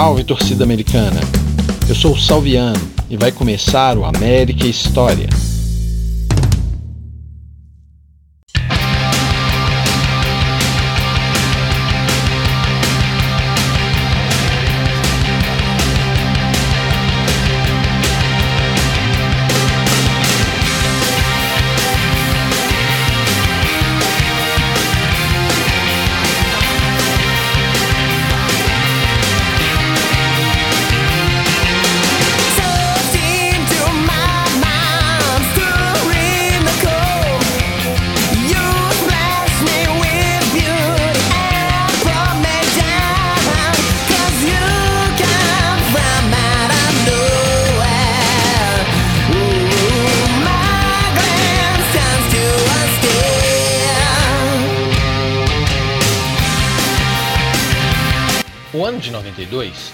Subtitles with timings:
[0.00, 1.20] Salve torcida americana!
[1.86, 5.28] Eu sou o Salviano e vai começar o América História.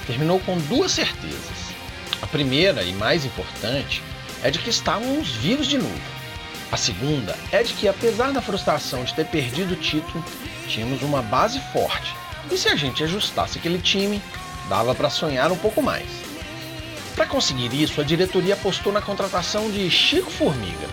[0.06, 1.74] Terminou com duas certezas.
[2.22, 4.02] A primeira e mais importante
[4.42, 6.16] é de que estávamos vivos de novo.
[6.70, 10.24] A segunda é de que, apesar da frustração de ter perdido o título,
[10.68, 12.14] tínhamos uma base forte.
[12.50, 14.20] E se a gente ajustasse aquele time,
[14.68, 16.08] dava para sonhar um pouco mais.
[17.14, 20.88] Para conseguir isso, a diretoria apostou na contratação de Chico Formiga,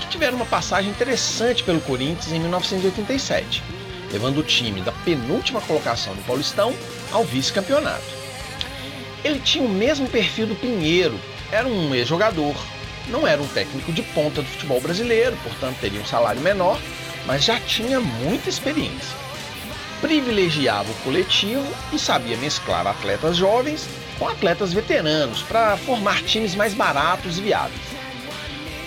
[0.00, 3.62] que tiveram uma passagem interessante pelo Corinthians em 1987
[4.12, 6.74] levando o time da penúltima colocação do Paulistão
[7.10, 8.21] ao vice-campeonato.
[9.24, 11.18] Ele tinha o mesmo perfil do Pinheiro,
[11.50, 12.56] era um ex-jogador,
[13.08, 16.80] não era um técnico de ponta do futebol brasileiro, portanto teria um salário menor,
[17.26, 19.16] mas já tinha muita experiência.
[20.00, 26.74] Privilegiava o coletivo e sabia mesclar atletas jovens com atletas veteranos para formar times mais
[26.74, 27.80] baratos e viáveis.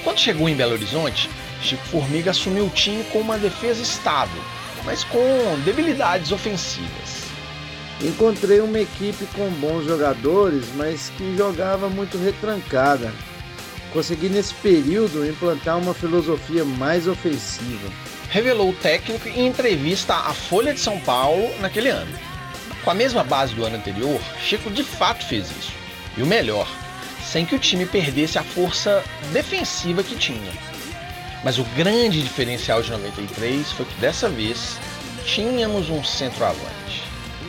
[0.03, 1.29] Quando chegou em Belo Horizonte,
[1.61, 4.41] Chico Formiga assumiu o time com uma defesa estável,
[4.83, 5.19] mas com
[5.63, 7.14] debilidades ofensivas.
[8.01, 13.13] Encontrei uma equipe com bons jogadores, mas que jogava muito retrancada.
[13.93, 17.89] Consegui nesse período implantar uma filosofia mais ofensiva.
[18.29, 22.11] Revelou o técnico em entrevista à Folha de São Paulo naquele ano.
[22.83, 25.71] Com a mesma base do ano anterior, Chico de fato fez isso.
[26.17, 26.67] E o melhor,
[27.25, 29.01] sem que o time perdesse a força
[29.31, 30.51] defensiva que tinha.
[31.45, 34.77] Mas o grande diferencial de 93 foi que dessa vez
[35.25, 36.74] tínhamos um centroavante.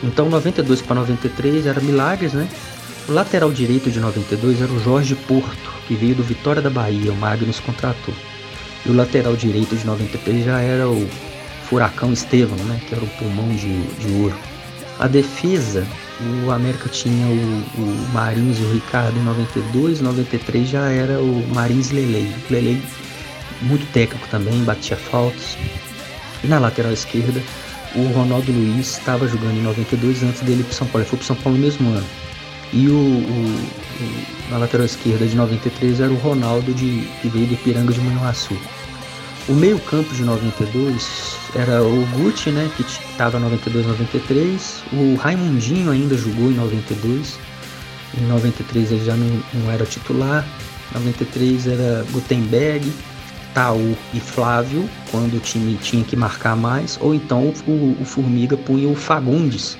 [0.03, 2.49] Então 92 para 93 era milagres, né?
[3.09, 7.13] O lateral direito de 92 era o Jorge Porto, que veio do Vitória da Bahia,
[7.13, 8.15] o Magnus contratou.
[8.85, 11.09] E o lateral direito de 93 já era o
[11.69, 12.81] Furacão Estevão, né?
[12.87, 14.37] Que era o pulmão de, de ouro.
[14.99, 15.87] A defesa,
[16.45, 21.47] o América tinha o, o Marins e o Ricardo em 92, 93 já era o
[21.55, 22.33] Marins Lelei.
[22.51, 22.81] Lelei
[23.63, 25.57] muito técnico também, batia faltas.
[26.43, 27.43] E na lateral esquerda,
[27.97, 31.03] o Ronaldo Luiz estava jogando em 92 antes dele ir para São Paulo.
[31.03, 32.07] Ele foi para São Paulo no mesmo ano.
[32.73, 37.47] E o, o, o, na lateral esquerda de 93 era o Ronaldo de, que veio
[37.47, 38.57] do Ipiranga de Manhuaçu.
[39.49, 44.83] O meio campo de 92 era o Gucci, né, que estava 92 93.
[44.93, 47.39] O Raimundinho ainda jogou em 92.
[48.19, 50.45] Em 93 ele já não, não era titular.
[50.91, 52.93] Em 93 era Gutenberg.
[53.57, 58.55] Itaú e Flávio, quando o time tinha que marcar mais, ou então o, o Formiga
[58.55, 59.79] punha o Fagundes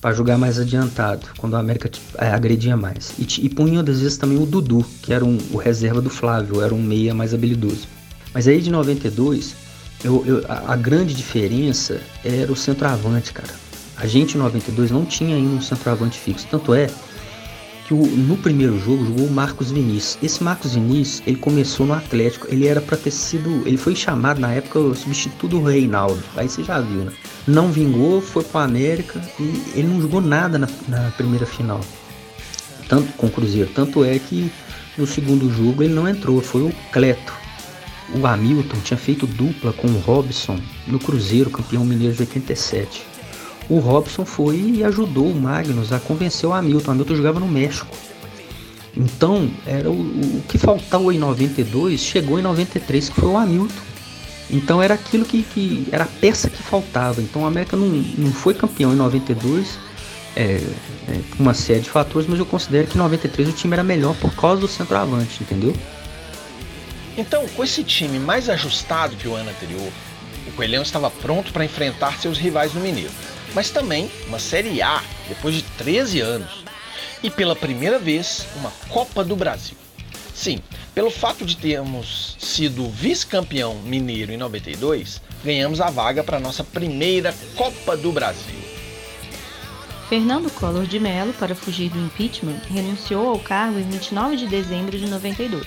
[0.00, 1.88] para jogar mais adiantado, quando o América
[2.18, 3.14] é, agredia mais.
[3.16, 6.60] E, e punha às vezes também o Dudu, que era um, o reserva do Flávio,
[6.60, 7.86] era um meia mais habilidoso.
[8.34, 9.54] Mas aí de 92,
[10.02, 13.54] eu, eu, a, a grande diferença era o centroavante, cara.
[13.96, 16.90] A gente em 92 não tinha ainda um centroavante fixo, tanto é
[17.86, 20.18] que o, no primeiro jogo jogou o Marcos Vinícius.
[20.22, 24.40] Esse Marcos Vinícius, ele começou no Atlético, ele era para ter sido, ele foi chamado
[24.40, 26.22] na época o substituto do Reinaldo.
[26.36, 27.12] Aí você já viu, né?
[27.46, 31.80] Não vingou, foi para o América e ele não jogou nada na, na primeira final.
[32.88, 34.50] Tanto com o Cruzeiro, tanto é que
[34.96, 37.32] no segundo jogo ele não entrou, foi o Cleto.
[38.14, 43.13] O Hamilton tinha feito dupla com o Robson no Cruzeiro, campeão mineiro de 87
[43.68, 46.90] o Robson foi e ajudou o Magnus a convencer o Hamilton.
[46.90, 47.96] O Hamilton jogava no México.
[48.96, 53.74] Então, era o, o que faltava em 92, chegou em 93, que foi o Hamilton.
[54.50, 57.20] Então era aquilo que, que era a peça que faltava.
[57.20, 59.78] Então o América não, não foi campeão em 92,
[60.36, 60.42] é,
[61.08, 64.14] é, uma série de fatores, mas eu considero que em 93 o time era melhor
[64.16, 65.74] por causa do centroavante, entendeu?
[67.16, 69.90] Então, com esse time mais ajustado que o ano anterior,
[70.46, 73.10] o Coelhão estava pronto para enfrentar seus rivais no Mineiro
[73.54, 76.64] mas também uma Série A depois de 13 anos
[77.22, 79.76] e pela primeira vez uma Copa do Brasil.
[80.34, 80.60] Sim,
[80.94, 87.34] pelo fato de termos sido vice-campeão mineiro em 92, ganhamos a vaga para nossa primeira
[87.56, 88.62] Copa do Brasil.
[90.08, 94.98] Fernando Collor de Mello, para fugir do impeachment, renunciou ao cargo em 29 de dezembro
[94.98, 95.66] de 92.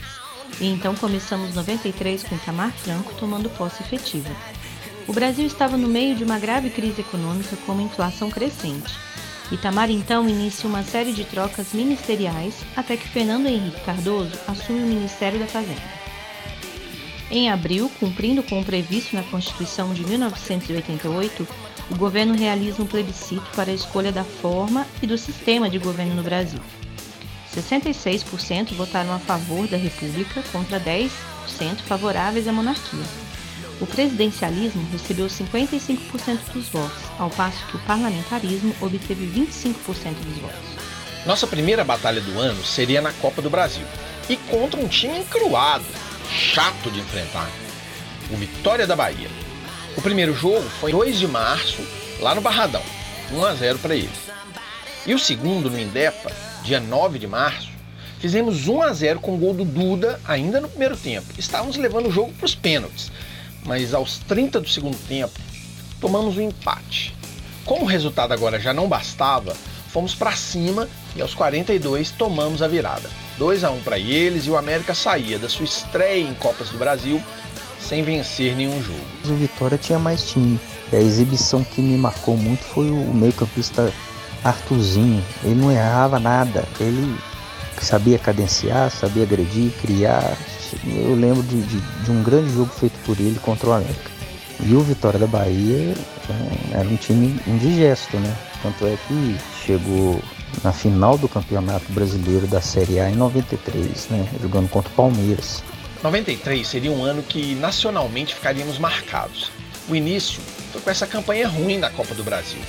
[0.61, 4.29] E então começamos 93 com Itamar Franco tomando posse efetiva.
[5.07, 8.93] O Brasil estava no meio de uma grave crise econômica com uma inflação crescente.
[9.49, 14.85] Itamar então inicia uma série de trocas ministeriais até que Fernando Henrique Cardoso assume o
[14.85, 15.97] Ministério da Fazenda.
[17.31, 21.47] Em abril, cumprindo com o previsto na Constituição de 1988,
[21.89, 26.15] o governo realiza um plebiscito para a escolha da forma e do sistema de governo
[26.15, 26.59] no Brasil.
[27.55, 31.09] 66% votaram a favor da República contra 10%
[31.85, 33.26] favoráveis à monarquia.
[33.79, 40.87] O presidencialismo recebeu 55% dos votos, ao passo que o parlamentarismo obteve 25% dos votos.
[41.27, 43.85] Nossa primeira batalha do ano seria na Copa do Brasil
[44.27, 45.85] e contra um time encruado,
[46.27, 47.49] chato de enfrentar,
[48.31, 49.29] o Vitória da Bahia.
[49.95, 51.81] O primeiro jogo foi 2 de março,
[52.19, 52.83] lá no Barradão,
[53.31, 54.09] 1 a 0 para eles.
[55.05, 56.31] E o segundo no Indepa,
[56.63, 57.69] dia 9 de março,
[58.19, 61.27] fizemos 1 a 0 com o gol do Duda ainda no primeiro tempo.
[61.37, 63.11] Estávamos levando o jogo para os pênaltis
[63.67, 65.39] mas aos 30 do segundo tempo
[65.99, 67.13] tomamos um empate.
[67.65, 69.53] Como o resultado agora já não bastava,
[69.89, 73.09] fomos para cima e aos 42 tomamos a virada.
[73.37, 76.77] 2 a 1 para eles e o América saía da sua estreia em Copas do
[76.77, 77.21] Brasil
[77.79, 79.05] sem vencer nenhum jogo.
[79.25, 80.59] O Vitória tinha mais time.
[80.91, 83.93] A exibição que me marcou muito foi o meio-campista
[84.43, 85.23] Arthurzinho.
[85.43, 86.65] Ele não errava nada.
[86.79, 87.17] Ele
[87.81, 90.37] sabia cadenciar, sabia agredir, criar,
[90.85, 94.11] eu lembro de, de, de, um grande jogo feito por ele contra o América.
[94.59, 95.93] E o Vitória da Bahia
[96.29, 98.35] é, era um time indigesto, né?
[98.61, 100.19] Tanto é que chegou
[100.63, 104.27] na final do Campeonato Brasileiro da Série A em 93, né?
[104.41, 105.63] Jogando contra o Palmeiras.
[106.03, 109.51] 93 seria um ano que nacionalmente ficaríamos marcados.
[109.87, 110.41] O início
[110.71, 112.59] foi com essa campanha ruim da Copa do Brasil.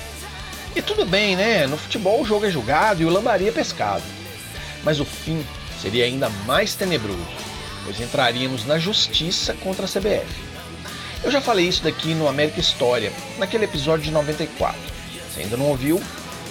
[0.75, 1.65] E tudo bem, né?
[1.65, 4.03] No futebol o jogo é julgado e o lambaria é pescado.
[4.83, 5.43] Mas o fim
[5.81, 7.48] seria ainda mais tenebroso
[7.89, 10.27] pois entraríamos na justiça contra a CBF.
[11.23, 14.79] Eu já falei isso daqui no América História, naquele episódio de 94.
[15.33, 15.99] Se ainda não ouviu,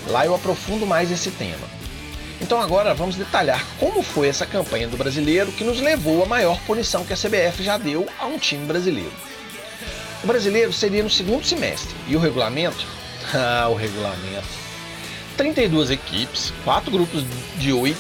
[0.08, 1.68] lá eu aprofundo mais esse tema.
[2.40, 6.58] Então agora vamos detalhar como foi essa campanha do brasileiro que nos levou à maior
[6.62, 9.12] punição que a CBF já deu a um time brasileiro.
[10.24, 12.84] O brasileiro seria no segundo semestre e o regulamento?
[13.34, 14.48] Ah, o regulamento.
[15.36, 17.22] 32 equipes, 4 grupos
[17.58, 17.98] de 8,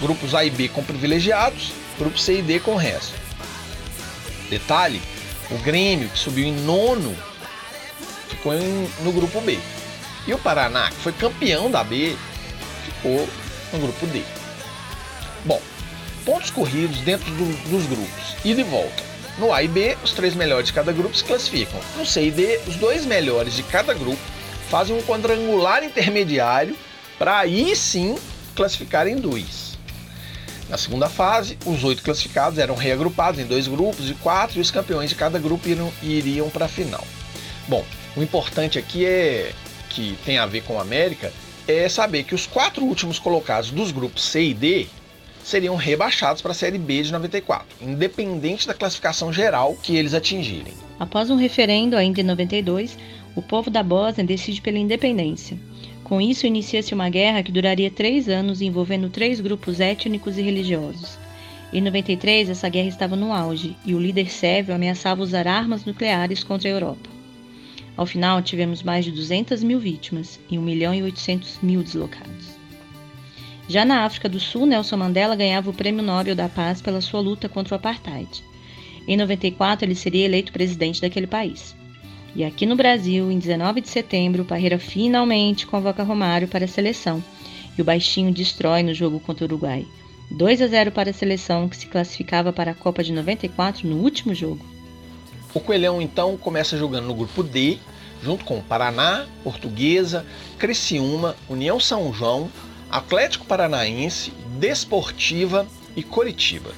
[0.00, 3.14] grupos A e B com privilegiados grupo C e D com o resto.
[4.50, 5.00] Detalhe:
[5.50, 7.16] o Grêmio, que subiu em nono,
[8.28, 9.58] ficou em, no grupo B.
[10.26, 12.16] E o Paraná, que foi campeão da B,
[12.84, 13.28] ficou
[13.72, 14.22] no grupo D.
[15.44, 15.60] Bom,
[16.24, 19.12] pontos corridos dentro do, dos grupos, e volta.
[19.38, 21.80] No A e B, os três melhores de cada grupo se classificam.
[21.96, 24.20] No C e D, os dois melhores de cada grupo
[24.68, 26.76] fazem um quadrangular intermediário
[27.18, 28.16] para aí sim
[28.54, 29.71] classificarem dois.
[30.72, 34.70] Na segunda fase, os oito classificados eram reagrupados em dois grupos de quatro e os
[34.70, 37.06] campeões de cada grupo iriam, iriam para a final.
[37.68, 37.84] Bom,
[38.16, 39.52] o importante aqui é
[39.90, 41.30] que tem a ver com a América
[41.68, 44.86] é saber que os quatro últimos colocados dos grupos C e D
[45.44, 50.72] seriam rebaixados para a Série B de 94, independente da classificação geral que eles atingirem.
[50.98, 52.96] Após um referendo ainda em 92,
[53.36, 55.58] o povo da Bósnia decide pela independência.
[56.12, 61.18] Com isso, inicia-se uma guerra que duraria três anos, envolvendo três grupos étnicos e religiosos.
[61.72, 66.44] Em 93, essa guerra estava no auge e o líder sérvio ameaçava usar armas nucleares
[66.44, 67.08] contra a Europa.
[67.96, 72.58] Ao final, tivemos mais de 200 mil vítimas e 1 milhão e 800 mil deslocados.
[73.66, 77.20] Já na África do Sul, Nelson Mandela ganhava o Prêmio Nobel da Paz pela sua
[77.20, 78.44] luta contra o apartheid.
[79.08, 81.74] Em 94, ele seria eleito presidente daquele país.
[82.34, 87.22] E aqui no Brasil, em 19 de setembro, Parreira finalmente convoca Romário para a seleção
[87.76, 89.86] e o Baixinho destrói no jogo contra o Uruguai.
[90.30, 93.96] 2 a 0 para a seleção que se classificava para a Copa de 94 no
[93.96, 94.64] último jogo.
[95.52, 97.78] O Coelhão então começa jogando no grupo D,
[98.22, 100.24] junto com Paraná, Portuguesa,
[100.58, 102.50] Criciúma, União São João,
[102.90, 106.70] Atlético Paranaense, Desportiva e Coritiba.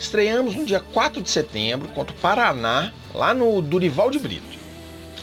[0.00, 4.53] Estreamos no dia 4 de setembro contra o Paraná, lá no Durival de Brito.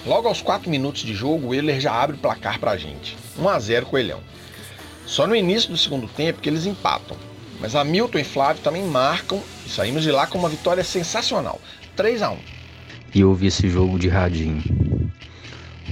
[0.06, 3.16] Logo aos 4 minutos de jogo, o Euler já abre o placar pra gente.
[3.38, 4.20] 1 a 0 Coelhão.
[5.06, 7.16] Só no início do segundo tempo que eles empatam.
[7.60, 11.62] Mas Hamilton e Flávio também marcam e saímos de lá com uma vitória sensacional.
[11.96, 12.38] 3 a 1
[13.14, 14.64] E eu vi esse jogo de radinho.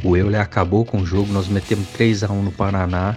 [0.04, 3.16] O Euler acabou com o jogo, nós metemos 3 a 1 no Paraná.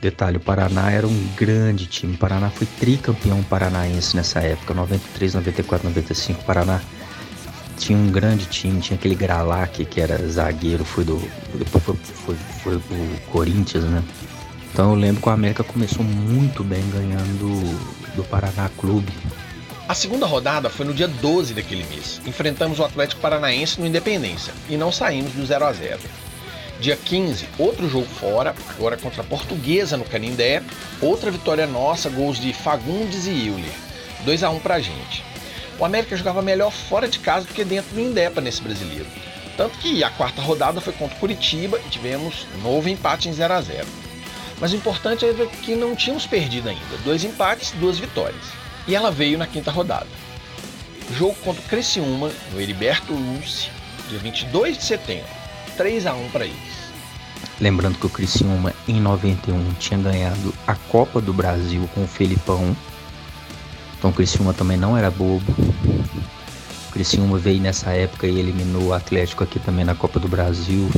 [0.00, 2.14] Detalhe, o Paraná era um grande time.
[2.14, 6.40] O Paraná foi tricampeão paranaense nessa época, 93, 94, 95.
[6.40, 6.80] O Paraná
[7.76, 11.16] tinha um grande time, tinha aquele Gralac que era zagueiro, foi do.
[11.54, 11.96] Depois foi,
[12.34, 12.78] foi, foi
[13.30, 14.02] Corinthians, né?
[14.72, 17.78] Então eu lembro que o América começou muito bem ganhando
[18.14, 19.12] do Paraná Clube.
[19.88, 22.20] A segunda rodada foi no dia 12 daquele mês.
[22.26, 26.00] Enfrentamos o Atlético Paranaense no Independência e não saímos do 0 a 0.
[26.80, 30.62] Dia 15, outro jogo fora, agora contra a Portuguesa no Canindé.
[31.00, 33.72] Outra vitória nossa, gols de Fagundes e Euler.
[34.24, 35.24] 2 a 1 pra gente.
[35.78, 39.06] O América jogava melhor fora de casa do que dentro do Indepa nesse brasileiro.
[39.56, 43.54] Tanto que a quarta rodada foi contra o Curitiba e tivemos novo empate em 0
[43.54, 43.86] a 0.
[44.58, 46.96] Mas o importante é que não tínhamos perdido ainda.
[47.04, 48.44] Dois empates, duas vitórias.
[48.86, 50.06] E ela veio na quinta rodada.
[51.12, 53.70] Jogo contra o Criciúma, no Heriberto Lúcio,
[54.08, 55.28] dia 22 de setembro.
[55.76, 56.76] 3 a 1 para eles.
[57.60, 62.76] Lembrando que o Criciúma em 91 tinha ganhado a Copa do Brasil com o Felipão.
[63.98, 65.52] Então o Criciúma também não era bobo.
[66.88, 70.90] O Criciúma veio nessa época e eliminou o Atlético aqui também na Copa do Brasil.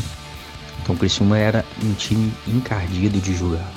[0.83, 3.71] Então o Criciúma era um time encardido de jogar.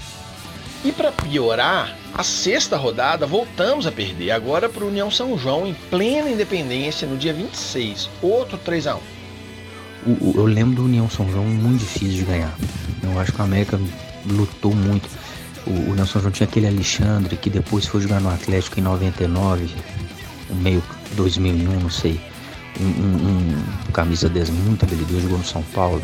[0.84, 5.68] E para piorar, a sexta rodada voltamos a perder, agora para o União São João
[5.68, 9.00] em plena independência no dia 26, outro 3 a 1
[10.36, 12.56] eu lembro do União São João muito difícil de ganhar.
[13.04, 13.80] Eu acho que o América
[14.26, 15.08] lutou muito.
[15.68, 19.70] O, União São João tinha aquele Alexandre que depois foi jogar no Atlético em 99,
[20.56, 22.20] meio 2001, não sei.
[22.80, 26.02] Um, um, um camisa 10 muito habilidoso, jogou no São Paulo.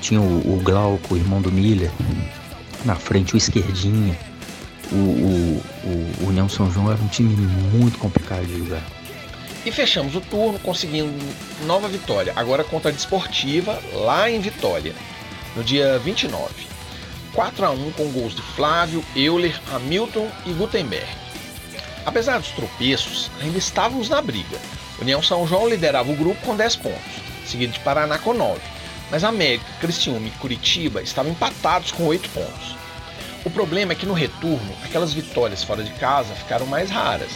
[0.00, 1.92] Tinha o, o Glauco, o irmão do Milha,
[2.84, 4.18] na frente, o Esquerdinha.
[4.90, 5.62] O, o,
[6.22, 7.34] o União São João era um time
[7.72, 8.82] muito complicado de jogar.
[9.64, 11.12] E fechamos o turno conseguindo
[11.66, 14.92] nova vitória, agora contra a Desportiva, lá em Vitória,
[15.54, 16.71] no dia 29.
[17.34, 21.06] 4 a 1 com gols de Flávio, Euler, Hamilton e Gutenberg.
[22.04, 24.58] Apesar dos tropeços, ainda estávamos na briga.
[25.00, 27.12] União São João liderava o grupo com 10 pontos,
[27.46, 28.60] seguido de Paraná com 9,
[29.10, 32.76] mas América, Criciúma e Curitiba estavam empatados com 8 pontos.
[33.44, 37.32] O problema é que no retorno, aquelas vitórias fora de casa ficaram mais raras,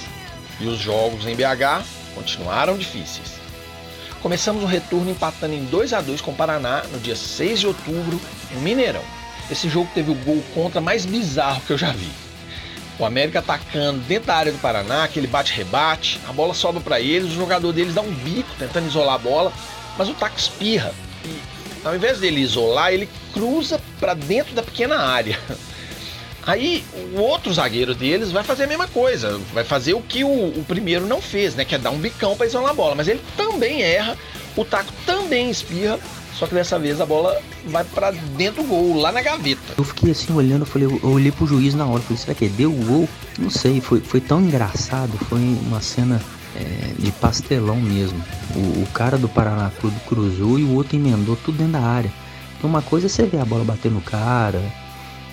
[0.61, 1.85] e os jogos em BH
[2.15, 3.35] continuaram difíceis.
[4.23, 7.67] Começamos o retorno empatando em 2 a 2 com o Paraná no dia 6 de
[7.67, 8.21] outubro,
[8.53, 9.16] no Mineirão.
[9.51, 12.11] Esse jogo teve o gol contra mais bizarro que eu já vi.
[12.99, 17.33] O América atacando dentro da área do Paraná, aquele bate-rebate, a bola sobra para eles,
[17.33, 19.53] o jogador deles dá um bico tentando isolar a bola,
[19.99, 20.93] mas o taco espirra
[21.25, 21.39] e
[21.87, 25.39] ao invés dele isolar, ele cruza para dentro da pequena área.
[26.45, 26.85] Aí
[27.15, 30.65] o outro zagueiro deles vai fazer a mesma coisa, vai fazer o que o, o
[30.67, 31.65] primeiro não fez, né?
[31.65, 32.95] Que é dar um bicão para isolar a bola.
[32.95, 34.17] Mas ele também erra,
[34.57, 35.99] o taco também espirra,
[36.37, 39.75] só que dessa vez a bola vai para dentro do gol, lá na gaveta.
[39.77, 42.49] Eu fiquei assim olhando, eu falei, eu olhei pro juiz na hora, falei, será que
[42.49, 43.09] deu o gol?
[43.39, 46.21] Não sei, foi, foi tão engraçado, foi uma cena
[46.55, 48.23] é, de pastelão mesmo.
[48.55, 52.13] O, o, cara do Paraná Clube cruzou e o outro emendou tudo dentro da área.
[52.59, 54.61] Então uma coisa é você ver a bola bater no cara,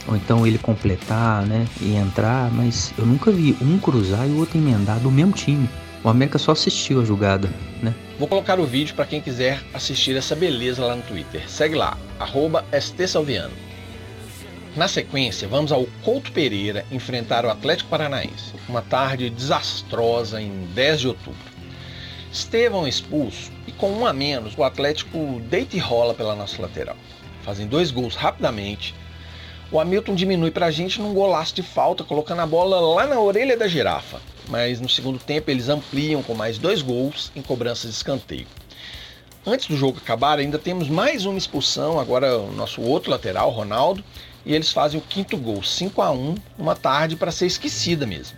[0.08, 4.38] ou então ele completar, né, e entrar, mas eu nunca vi um cruzar e o
[4.38, 5.70] outro emendar do mesmo time.
[6.02, 7.50] O América só assistiu a jogada,
[7.82, 7.94] né?
[8.20, 11.50] Vou colocar o vídeo para quem quiser assistir essa beleza lá no Twitter.
[11.50, 11.98] Segue lá,
[12.72, 13.54] @stsalviano.
[14.76, 18.54] Na sequência, vamos ao Couto Pereira enfrentar o Atlético Paranaense.
[18.70, 21.54] Uma tarde desastrosa em 10 de outubro.
[22.32, 26.98] Estevão expulso e com um a menos, o Atlético deita e rola pela nossa lateral.
[27.44, 28.96] Fazem dois gols rapidamente
[29.74, 33.20] o Hamilton diminui para a gente num golaço de falta, colocando a bola lá na
[33.20, 34.22] orelha da girafa.
[34.50, 38.48] Mas no segundo tempo eles ampliam com mais dois gols em cobranças de escanteio.
[39.46, 44.04] Antes do jogo acabar, ainda temos mais uma expulsão, agora o nosso outro lateral, Ronaldo,
[44.46, 48.38] e eles fazem o quinto gol, 5 a 1 uma tarde para ser esquecida mesmo.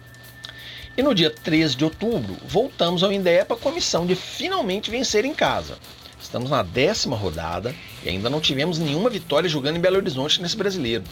[0.98, 5.26] E no dia 13 de outubro, voltamos ao Indepa com a missão de finalmente vencer
[5.26, 5.78] em casa.
[6.22, 10.56] Estamos na décima rodada e ainda não tivemos nenhuma vitória jogando em Belo Horizonte nesse
[10.56, 11.04] brasileiro.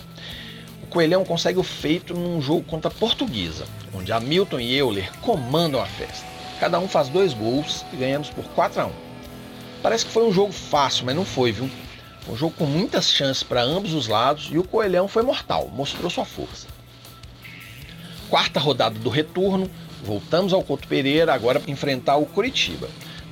[0.94, 5.88] Coelhão consegue o feito num jogo contra a Portuguesa, onde Hamilton e Euler comandam a
[5.88, 6.24] festa.
[6.60, 8.92] Cada um faz dois gols e ganhamos por 4 a 1.
[9.82, 11.68] Parece que foi um jogo fácil, mas não foi, viu?
[12.30, 16.12] Um jogo com muitas chances para ambos os lados e o Coelhão foi mortal, mostrou
[16.12, 16.68] sua força.
[18.30, 19.68] Quarta rodada do retorno,
[20.04, 22.88] voltamos ao Couto Pereira agora para enfrentar o Curitiba.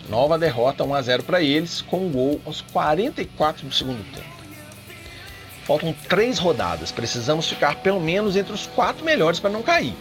[0.09, 4.30] Nova derrota 1 a 0 para eles, com um gol aos 44 do segundo tempo.
[5.71, 9.95] Faltam três rodadas, precisamos ficar pelo menos entre os quatro melhores para não cair.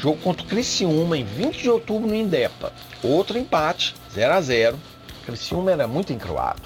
[0.00, 2.72] Jogo contra o Criciúma em 20 de outubro no Indepa.
[3.04, 4.76] Outro empate, 0 a 0
[5.24, 6.62] Criciúma era muito encruado.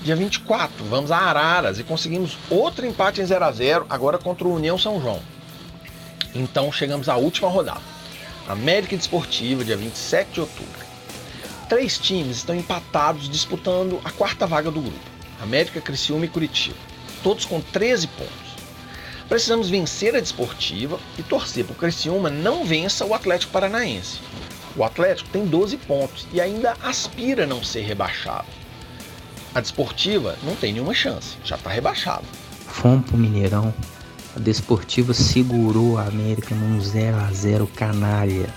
[0.00, 4.48] Dia 24, vamos a Araras e conseguimos outro empate em 0 a 0 agora contra
[4.48, 5.20] o União São João.
[6.34, 7.82] Então chegamos à última rodada.
[8.48, 10.80] América Desportiva, dia 27 de outubro.
[11.68, 15.10] três times estão empatados disputando a quarta vaga do grupo:
[15.42, 16.88] América, Criciúma e Curitiba,
[17.22, 18.48] todos com 13 pontos.
[19.28, 24.20] Precisamos vencer a Desportiva e torcer para o Criciúma não vença o Atlético Paranaense.
[24.74, 28.46] O Atlético tem 12 pontos e ainda aspira a não ser rebaixado.
[29.54, 32.24] A Desportiva não tem nenhuma chance, já está rebaixado.
[32.66, 33.74] Fomos pro Mineirão.
[34.36, 38.48] A Desportiva segurou a América num 0 a 0 canalha.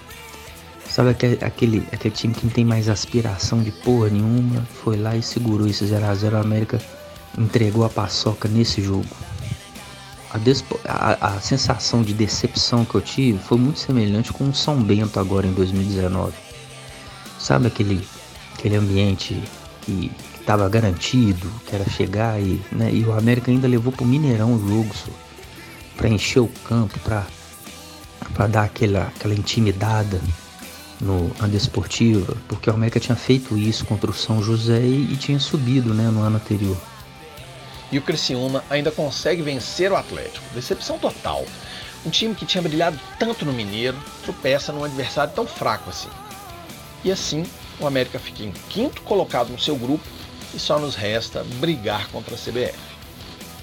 [0.88, 4.62] Sabe aquele, aquele, time que não tem mais aspiração de porra nenhuma?
[4.84, 6.34] Foi lá e segurou esse 0x0.
[6.34, 6.82] A, a América
[7.38, 9.06] entregou a paçoca nesse jogo.
[10.34, 14.54] A, despo, a, a, sensação de decepção que eu tive foi muito semelhante com o
[14.54, 16.34] São Bento agora em 2019.
[17.38, 18.08] Sabe aquele,
[18.54, 19.42] aquele ambiente
[19.82, 24.56] que estava garantido, que era chegar e, né, e o América ainda levou pro Mineirão
[24.56, 24.96] o jogo
[25.98, 30.22] para encher o campo, para dar aquela, aquela intimidada
[31.02, 35.40] no desportiva, porque o América tinha feito isso contra o São José e, e tinha
[35.40, 36.78] subido né, no ano anterior.
[37.92, 40.46] E o Criciúma ainda consegue vencer o Atlético.
[40.54, 41.46] Decepção total.
[42.06, 46.10] Um time que tinha brilhado tanto no Mineiro tropeça num adversário tão fraco assim.
[47.04, 47.46] E assim,
[47.80, 50.04] o América fica em quinto colocado no seu grupo
[50.54, 52.78] e só nos resta brigar contra a CBF.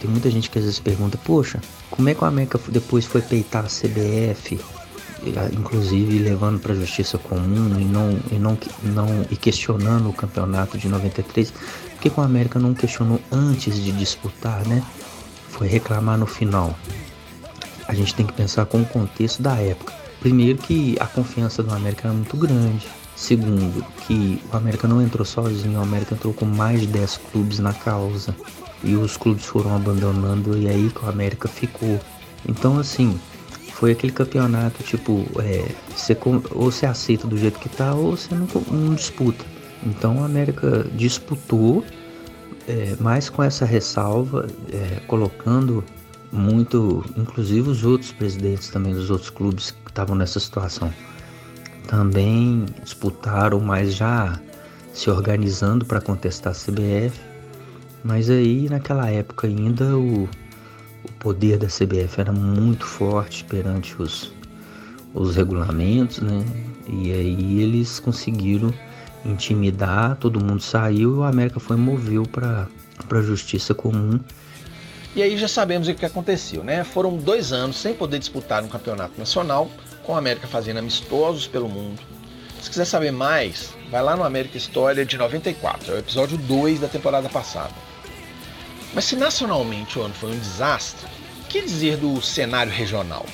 [0.01, 3.23] Tem muita gente que às vezes pergunta: Poxa, como é que o América depois foi
[3.23, 4.61] peitar a CBF?
[5.53, 10.79] inclusive levando para a justiça comum e não, e não, não e questionando o campeonato
[10.79, 11.53] de 93,
[11.99, 14.83] por que o América não questionou antes de disputar, né?
[15.49, 16.75] Foi reclamar no final.
[17.89, 19.93] A gente tem que pensar com o contexto da época.
[20.21, 22.87] Primeiro que a confiança do América era muito grande.
[23.17, 27.59] Segundo, que o América não entrou sozinho, o América entrou com mais de 10 clubes
[27.59, 28.35] na causa.
[28.85, 31.99] E os clubes foram abandonando e aí que o América ficou.
[32.49, 33.19] Então assim,
[33.73, 36.17] foi aquele campeonato tipo, é, você,
[36.53, 39.45] ou você aceita do jeito que tá, ou você não, não disputa.
[39.85, 41.85] Então a América disputou,
[42.67, 45.85] é, mas com essa ressalva, é, colocando
[46.31, 50.93] muito, inclusive os outros presidentes também dos outros clubes que estavam nessa situação,
[51.87, 54.39] também disputaram, mas já
[54.93, 57.19] se organizando para contestar a CBF.
[58.05, 60.29] Mas aí naquela época ainda o
[61.05, 64.33] o poder da CBF era muito forte perante os,
[65.15, 66.45] os regulamentos, né?
[66.87, 68.73] E aí eles conseguiram
[69.25, 72.69] intimidar, todo mundo saiu e o América foi moveu para
[73.11, 74.21] a justiça comum.
[75.17, 76.85] E aí já sabemos o que aconteceu, né?
[76.85, 79.71] Foram dois anos sem poder disputar um campeonato nacional,
[80.05, 82.01] com a América fazendo amistosos pelo mundo.
[82.61, 86.81] Se quiser saber mais, vai lá no América História de 94, é o episódio 2
[86.81, 87.75] da temporada passada.
[88.95, 91.07] Mas se nacionalmente o ano foi um desastre,
[91.45, 93.25] o que dizer do cenário regional?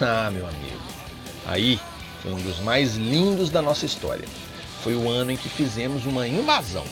[0.00, 0.80] Ah, meu amigo,
[1.46, 1.78] aí
[2.22, 4.26] foi um dos mais lindos da nossa história.
[4.82, 6.84] Foi o ano em que fizemos uma invasão.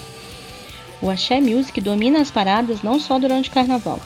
[1.01, 4.01] O Axé Music domina as paradas não só durante o carnaval.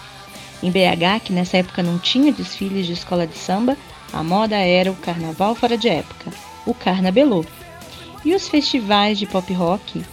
[0.62, 3.76] Em BH, que nessa época não tinha desfiles de escola de samba,
[4.12, 6.30] a moda era o carnaval fora de época,
[6.66, 7.44] o Carnabelô.
[8.24, 10.04] E os festivais de pop rock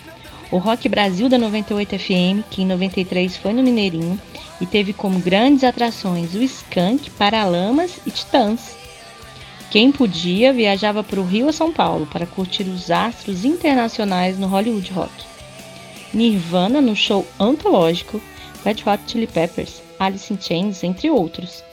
[0.51, 4.19] o Rock Brasil da 98 FM, que em 93 foi no Mineirinho
[4.59, 8.75] e teve como grandes atrações o Skank, Paralamas e Titãs.
[9.71, 14.47] Quem podia viajava para o Rio a São Paulo para curtir os astros internacionais no
[14.47, 15.13] Hollywood Rock.
[16.13, 18.19] Nirvana no show antológico,
[18.65, 21.63] Red Hot Chili Peppers, Alice in Chains, entre outros.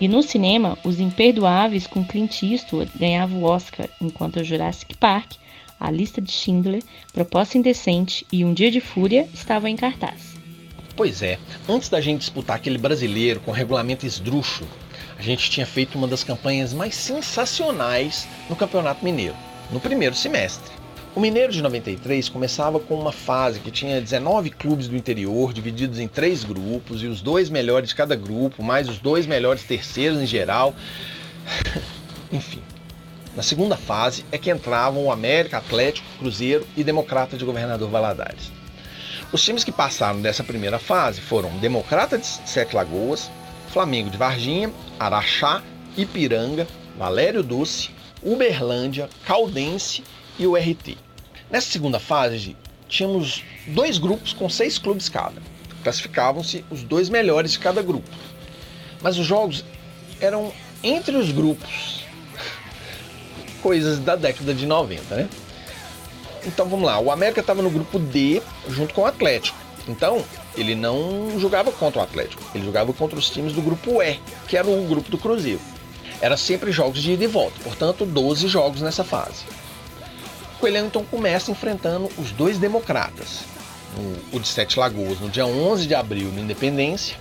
[0.00, 5.32] E no cinema, Os Imperdoáveis com Clint Eastwood ganhava o Oscar, enquanto o Jurassic Park
[5.80, 10.38] a Lista de Schindler, Proposta Indecente e Um Dia de Fúria estavam em cartaz.
[10.94, 14.68] Pois é, antes da gente disputar aquele brasileiro com regulamento esdrúxulo,
[15.20, 19.36] a gente tinha feito uma das campanhas mais sensacionais no Campeonato Mineiro,
[19.70, 20.72] no primeiro semestre.
[21.14, 25.98] O Mineiro de 93 começava com uma fase que tinha 19 clubes do interior divididos
[25.98, 30.22] em três grupos e os dois melhores de cada grupo, mais os dois melhores terceiros
[30.22, 30.74] em geral.
[32.32, 32.62] Enfim,
[33.36, 38.50] na segunda fase é que entravam o América, Atlético, Cruzeiro e Democrata de Governador Valadares.
[39.30, 43.30] Os times que passaram dessa primeira fase foram Democrata de Sete Lagoas,
[43.72, 45.62] Flamengo de Varginha, Araxá,
[45.96, 46.66] Ipiranga,
[46.98, 47.90] Valério Doce,
[48.22, 50.02] Uberlândia, Caldense
[50.38, 50.96] e o RT.
[51.50, 52.56] Nessa segunda fase,
[52.88, 55.40] tínhamos dois grupos com seis clubes cada.
[55.82, 58.10] Classificavam-se os dois melhores de cada grupo.
[59.00, 59.64] Mas os jogos
[60.20, 60.52] eram
[60.82, 62.04] entre os grupos
[63.62, 65.28] coisas da década de 90, né?
[66.44, 69.69] Então vamos lá, o América estava no grupo D junto com o Atlético.
[69.90, 70.24] Então,
[70.56, 74.56] ele não jogava contra o Atlético, ele jogava contra os times do grupo E, que
[74.56, 75.60] era o grupo do Cruzeiro.
[76.20, 79.44] Era sempre jogos de ida e volta, portanto, 12 jogos nessa fase.
[80.60, 83.40] Coelhão então começa enfrentando os dois democratas,
[84.32, 87.16] o de Sete Lagoas no dia 11 de abril no Independência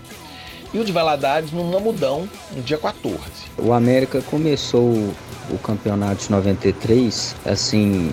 [0.73, 3.17] e o de Valadares no Namudão no dia 14.
[3.57, 5.13] O América começou
[5.49, 8.11] o campeonato de 93, assim,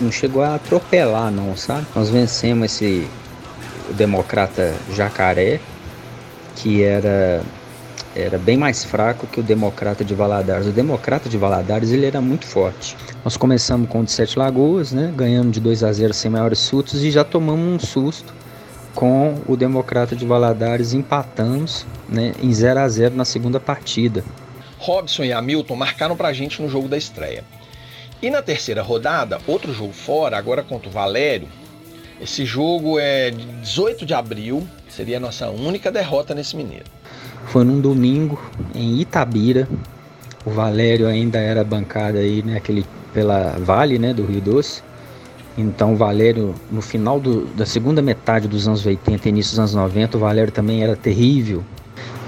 [0.00, 1.86] não chegou a atropelar não, sabe?
[1.94, 3.06] Nós vencemos esse
[3.88, 5.60] o Democrata Jacaré,
[6.56, 7.42] que era
[8.16, 10.68] era bem mais fraco que o Democrata de Valadares.
[10.68, 12.96] O Democrata de Valadares ele era muito forte.
[13.24, 15.12] Nós começamos com o de Sete Lagoas, né?
[15.16, 18.32] ganhando de 2 a 0 sem maiores sustos e já tomamos um susto
[18.94, 24.24] com o Democrata de Valadares, empatamos né, em 0 a 0 na segunda partida.
[24.78, 27.44] Robson e Hamilton marcaram pra gente no jogo da estreia.
[28.22, 31.48] E na terceira rodada, outro jogo fora, agora contra o Valério.
[32.20, 36.84] Esse jogo é de 18 de abril, seria a nossa única derrota nesse Mineiro.
[37.46, 38.40] Foi num domingo
[38.74, 39.68] em Itabira.
[40.44, 44.82] O Valério ainda era bancada aí, né, aquele pela Vale, né, do Rio Doce.
[45.56, 49.74] Então o Valério, no final do, da segunda metade dos anos 80 início dos anos
[49.74, 51.62] 90, o Valério também era terrível.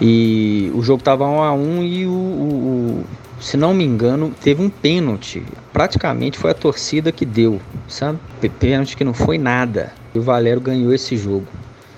[0.00, 3.04] E o jogo estava 1 a 1 e o, o,
[3.40, 5.42] se não me engano, teve um pênalti.
[5.72, 8.18] Praticamente foi a torcida que deu, sabe?
[8.58, 9.92] Pênalti que não foi nada.
[10.14, 11.46] E o Valério ganhou esse jogo.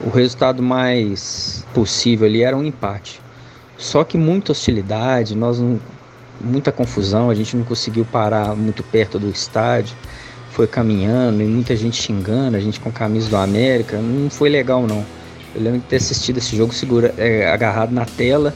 [0.01, 3.21] O resultado mais possível ali era um empate.
[3.77, 5.81] Só que muita hostilidade, nós não,
[6.41, 9.97] muita confusão, a gente não conseguiu parar muito perto do estádio
[10.59, 14.89] foi caminhando e muita gente xingando, a gente com camisa do América, não foi legal
[14.89, 15.07] não.
[15.55, 18.53] Eu lembro de ter assistido esse jogo segura, é, agarrado na tela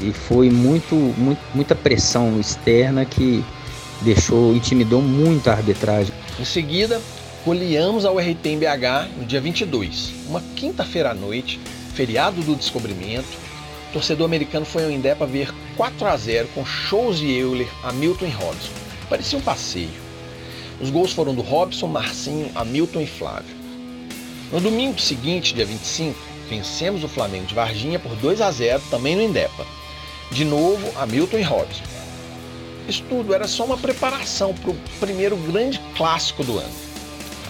[0.00, 3.44] e foi muito, muito, muita pressão externa que
[4.02, 6.12] deixou, intimidou muito a arbitragem.
[6.38, 7.00] Em seguida,
[7.44, 11.58] goleamos ao RT em BH no dia 22, uma quinta-feira à noite,
[11.94, 13.28] feriado do descobrimento.
[13.90, 17.68] O torcedor americano foi ao Indé para ver 4 a 0 com shows de Euler,
[17.82, 18.72] Hamilton e Robson.
[19.08, 20.08] Parecia um passeio.
[20.80, 23.56] Os gols foram do Robson, Marcinho, Hamilton e Flávio.
[24.52, 29.16] No domingo seguinte, dia 25, vencemos o Flamengo de Varginha por 2 a 0, também
[29.16, 29.66] no Indepa.
[30.30, 31.84] De novo, Hamilton e Robson.
[32.88, 36.74] Isso tudo era só uma preparação para o primeiro grande clássico do ano.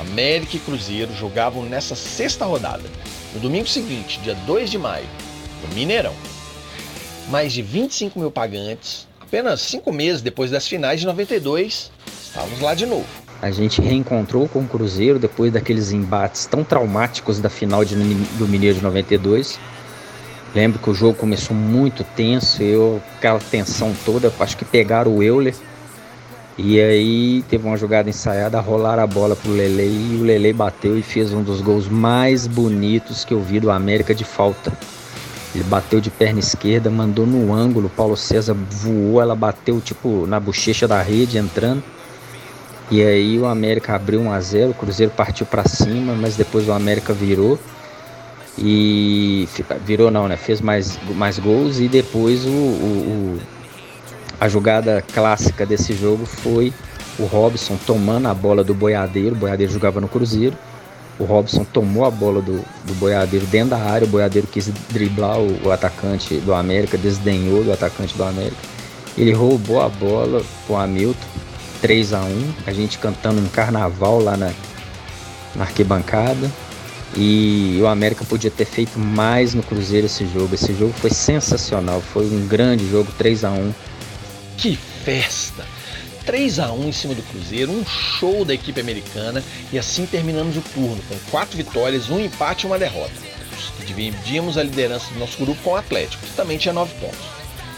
[0.00, 2.84] América e Cruzeiro jogavam nessa sexta rodada,
[3.34, 5.06] no domingo seguinte, dia 2 de maio,
[5.62, 6.14] no Mineirão.
[7.28, 11.90] Mais de 25 mil pagantes, apenas cinco meses depois das finais de 92,
[12.28, 13.06] Estávamos lá de novo.
[13.40, 18.46] A gente reencontrou com o Cruzeiro depois daqueles embates tão traumáticos da final de, do
[18.46, 19.58] Mineiro de 92.
[20.54, 25.22] Lembro que o jogo começou muito tenso, eu aquela tensão toda, acho que pegaram o
[25.22, 25.54] Euler.
[26.56, 30.98] E aí teve uma jogada ensaiada, rolaram a bola pro Lele e o Lele bateu
[30.98, 34.72] e fez um dos gols mais bonitos que eu vi do América de falta.
[35.54, 40.40] Ele bateu de perna esquerda, mandou no ângulo, Paulo César voou, ela bateu tipo na
[40.40, 41.82] bochecha da rede entrando.
[42.90, 46.66] E aí o América abriu 1 a 0, o Cruzeiro partiu para cima, mas depois
[46.66, 47.58] o América virou
[48.58, 49.48] e
[49.84, 50.36] virou não, né?
[50.36, 53.40] Fez mais, mais gols e depois o, o, o,
[54.40, 56.72] a jogada clássica desse jogo foi
[57.18, 60.56] o Robson tomando a bola do Boiadeiro, o Boiadeiro jogava no Cruzeiro.
[61.18, 65.36] O Robson tomou a bola do, do Boiadeiro dentro da área, o Boiadeiro quis driblar
[65.40, 68.56] o, o atacante do América, desdenhou do atacante do América.
[69.16, 71.26] Ele roubou a bola com o Hamilton
[71.80, 74.52] 3 a 1 a gente cantando um carnaval lá na,
[75.54, 76.50] na arquibancada.
[77.16, 80.54] E o América podia ter feito mais no Cruzeiro esse jogo.
[80.54, 83.74] Esse jogo foi sensacional, foi um grande jogo, 3 a 1
[84.56, 85.64] Que festa!
[86.26, 89.42] 3 a 1 em cima do Cruzeiro, um show da equipe americana
[89.72, 93.14] e assim terminamos o turno com quatro vitórias, um empate e uma derrota.
[93.86, 97.18] Dividimos a liderança do nosso grupo com o Atlético, que também tinha 9 pontos.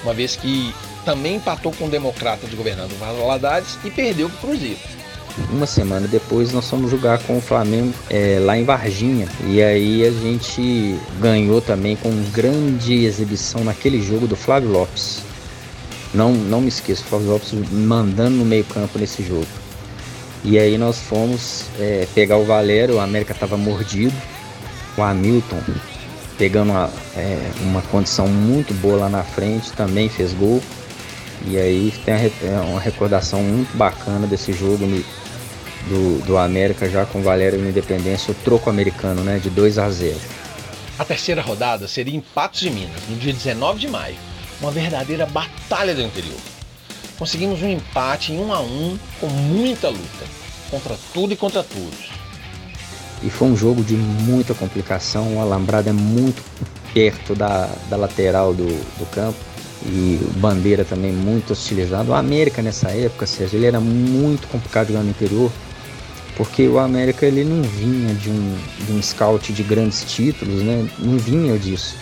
[0.02, 4.40] Uma vez que também empatou com o Democrata de Governador Valadares e perdeu para o
[4.40, 4.80] Cruzeiro.
[5.50, 10.06] Uma semana depois nós fomos jogar com o Flamengo é, lá em Varginha e aí
[10.06, 15.22] a gente ganhou também com grande exibição naquele jogo do Flávio Lopes.
[16.12, 19.46] Não, não me esqueço, Flávio Lopes mandando no meio campo nesse jogo.
[20.44, 24.14] E aí nós fomos é, pegar o Valério, o América estava mordido,
[24.96, 25.60] o Hamilton
[26.40, 30.62] pegando uma, é, uma condição muito boa lá na frente, também fez gol.
[31.46, 34.86] E aí tem é uma recordação muito bacana desse jogo
[35.88, 39.78] do, do América já com o Valério no Independência, o troco americano, né, de 2
[39.78, 40.18] a 0.
[40.98, 44.16] A terceira rodada seria em Patos de Minas, no dia 19 de maio,
[44.60, 46.38] uma verdadeira batalha do interior.
[47.18, 50.24] Conseguimos um empate em 1 a 1 com muita luta,
[50.70, 52.10] contra tudo e contra todos.
[53.22, 56.42] E foi um jogo de muita complicação, o alambrado é muito
[56.94, 59.38] perto da, da lateral do, do campo
[59.86, 62.10] e o Bandeira também muito hostilizado.
[62.10, 65.50] O América nessa época, Sérgio, ele era muito complicado jogar no interior,
[66.36, 70.88] porque o América ele não vinha de um, de um scout de grandes títulos, né?
[70.98, 71.96] Não vinha disso.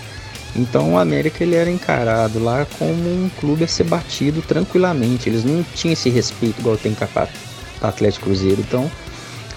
[0.56, 5.28] Então o América ele era encarado lá como um clube a ser batido tranquilamente.
[5.28, 8.60] Eles não tinham esse respeito igual tem com o Atlético Cruzeiro.
[8.60, 8.90] Então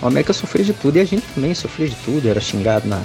[0.02, 2.28] o América sofreu de tudo e a gente também sofreu de tudo.
[2.28, 3.02] Era xingado na.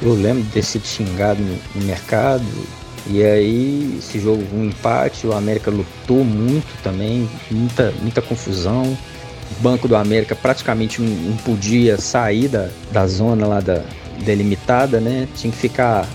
[0.00, 2.44] Eu lembro de ter sido xingado no, no mercado.
[3.06, 8.96] E aí esse jogo um empate, o América lutou muito também, muita, muita confusão.
[9.60, 13.82] Banco do América praticamente não, não podia sair da, da zona lá da
[14.24, 15.28] delimitada, né?
[15.36, 16.06] Tinha que ficar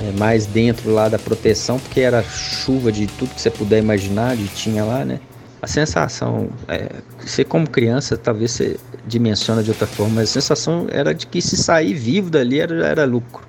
[0.00, 4.36] é, mais dentro lá da proteção, porque era chuva de tudo que você puder imaginar,
[4.36, 5.20] de tinha lá, né?
[5.60, 6.88] A sensação, é,
[7.18, 11.40] você como criança, talvez você dimensiona de outra forma, mas a sensação era de que
[11.40, 13.46] se sair vivo dali era, era lucro.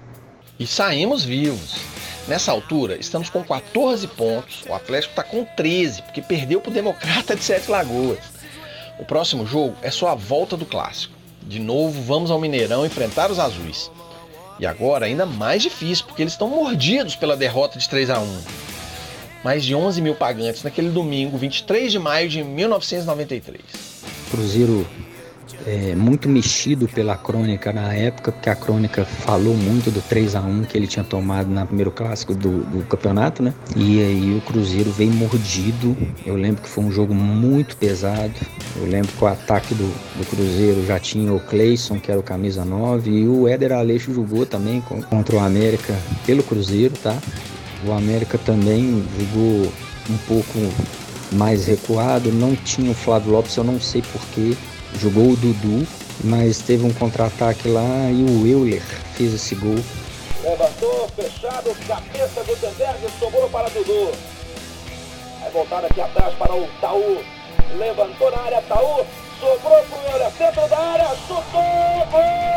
[0.59, 1.75] E saímos vivos.
[2.27, 6.73] Nessa altura, estamos com 14 pontos, o Atlético está com 13, porque perdeu para o
[6.73, 8.19] Democrata de Sete Lagoas.
[8.99, 11.13] O próximo jogo é só a volta do clássico.
[11.43, 13.91] De novo, vamos ao Mineirão enfrentar os azuis.
[14.59, 18.41] E agora ainda mais difícil, porque eles estão mordidos pela derrota de 3 a 1
[19.43, 23.61] Mais de 11 mil pagantes naquele domingo, 23 de maio de 1993.
[24.31, 24.85] Cruzeiro
[25.65, 30.41] é, muito mexido pela crônica na época, porque a crônica falou muito do 3 a
[30.41, 33.53] 1 que ele tinha tomado no primeiro clássico do, do, campeonato, né?
[33.75, 35.95] E aí o Cruzeiro veio mordido.
[36.25, 38.33] Eu lembro que foi um jogo muito pesado.
[38.75, 42.23] Eu lembro que o ataque do, do Cruzeiro já tinha o Cleison, que era o
[42.23, 45.93] camisa 9, e o Éder Aleixo jogou também contra o América
[46.25, 47.17] pelo Cruzeiro, tá?
[47.85, 49.71] O América também jogou
[50.09, 50.57] um pouco
[51.33, 54.55] mais recuado, não tinha o Flávio Lopes, eu não sei porquê
[54.97, 55.87] jogou o Dudu,
[56.23, 58.81] mas teve um contra-ataque lá e o Euler
[59.15, 59.77] fez esse gol.
[60.43, 64.11] Levantou, fechado, cabeça do Tenberg, sobrou para Dudu.
[65.41, 67.17] Vai voltar aqui atrás para o Taú.
[67.77, 69.05] Levantou na área, Taú.
[69.39, 72.47] Sobrou para o Euler, centro da área, chutou, gol!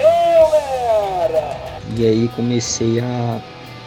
[0.00, 1.56] Euler!
[1.96, 3.40] E aí comecei a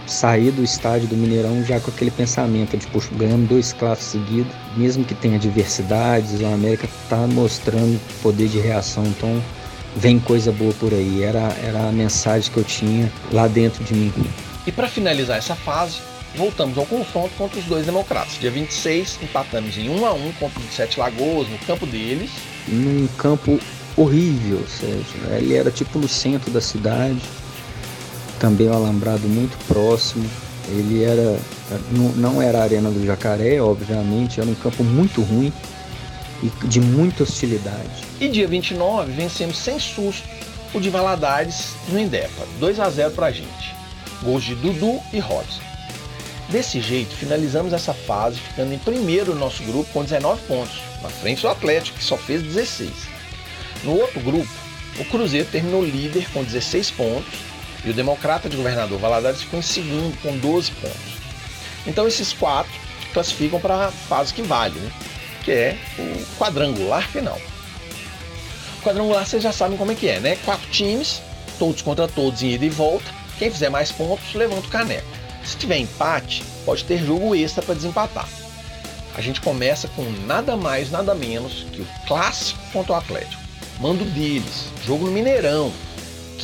[0.08, 4.54] sair do estádio do Mineirão já com aquele pensamento de, poxa, ganhamos dois clássicos seguidos,
[4.76, 9.42] mesmo que tenha adversidades, o América está mostrando poder de reação, então
[9.96, 11.24] vem coisa boa por aí.
[11.24, 14.14] Era, era a mensagem que eu tinha lá dentro de mim.
[14.66, 15.98] E para finalizar essa fase,
[16.36, 18.38] voltamos ao confronto contra os dois democratas.
[18.40, 22.32] Dia 26, empatamos em 1 a 1 contra o Sete Lagoas, no campo deles.
[22.68, 23.60] Num campo
[23.96, 25.06] horrível, Sérgio.
[25.38, 27.22] Ele era tipo no centro da cidade
[28.40, 30.30] também um alambrado muito próximo.
[30.68, 31.38] Ele era
[32.16, 35.52] não era a arena do Jacaré, obviamente, era um campo muito ruim
[36.44, 38.04] e de muita hostilidade.
[38.20, 40.28] E dia 29 vencemos sem susto
[40.74, 43.76] o de Valadares no Indepa, 2 a 0 pra gente.
[44.22, 45.62] Gols de Dudu e Robson.
[46.50, 51.10] Desse jeito, finalizamos essa fase ficando em primeiro no nosso grupo com 19 pontos, na
[51.10, 52.92] frente do Atlético, que só fez 16.
[53.84, 54.50] No outro grupo,
[55.00, 57.55] o Cruzeiro terminou líder com 16 pontos
[57.86, 61.16] e o democrata de governador Valadares ficou em segundo com 12 pontos.
[61.86, 62.72] Então esses quatro
[63.14, 64.92] classificam para a fase que vale, né?
[65.44, 67.40] que é o quadrangular final.
[68.80, 70.36] O quadrangular vocês já sabem como é que é, né?
[70.44, 71.22] Quatro times,
[71.60, 73.06] todos contra todos em ida e volta.
[73.38, 75.08] Quem fizer mais pontos levanta o caneco.
[75.44, 78.28] Se tiver empate, pode ter jogo extra para desempatar.
[79.16, 83.42] A gente começa com nada mais, nada menos que o clássico contra o Atlético.
[83.80, 85.72] Mando deles, jogo no Mineirão,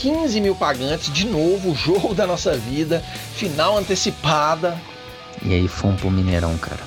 [0.01, 3.03] 15 mil pagantes, de novo, o jogo da nossa vida,
[3.35, 4.75] final antecipada.
[5.43, 6.81] E aí fomos pro Mineirão, cara.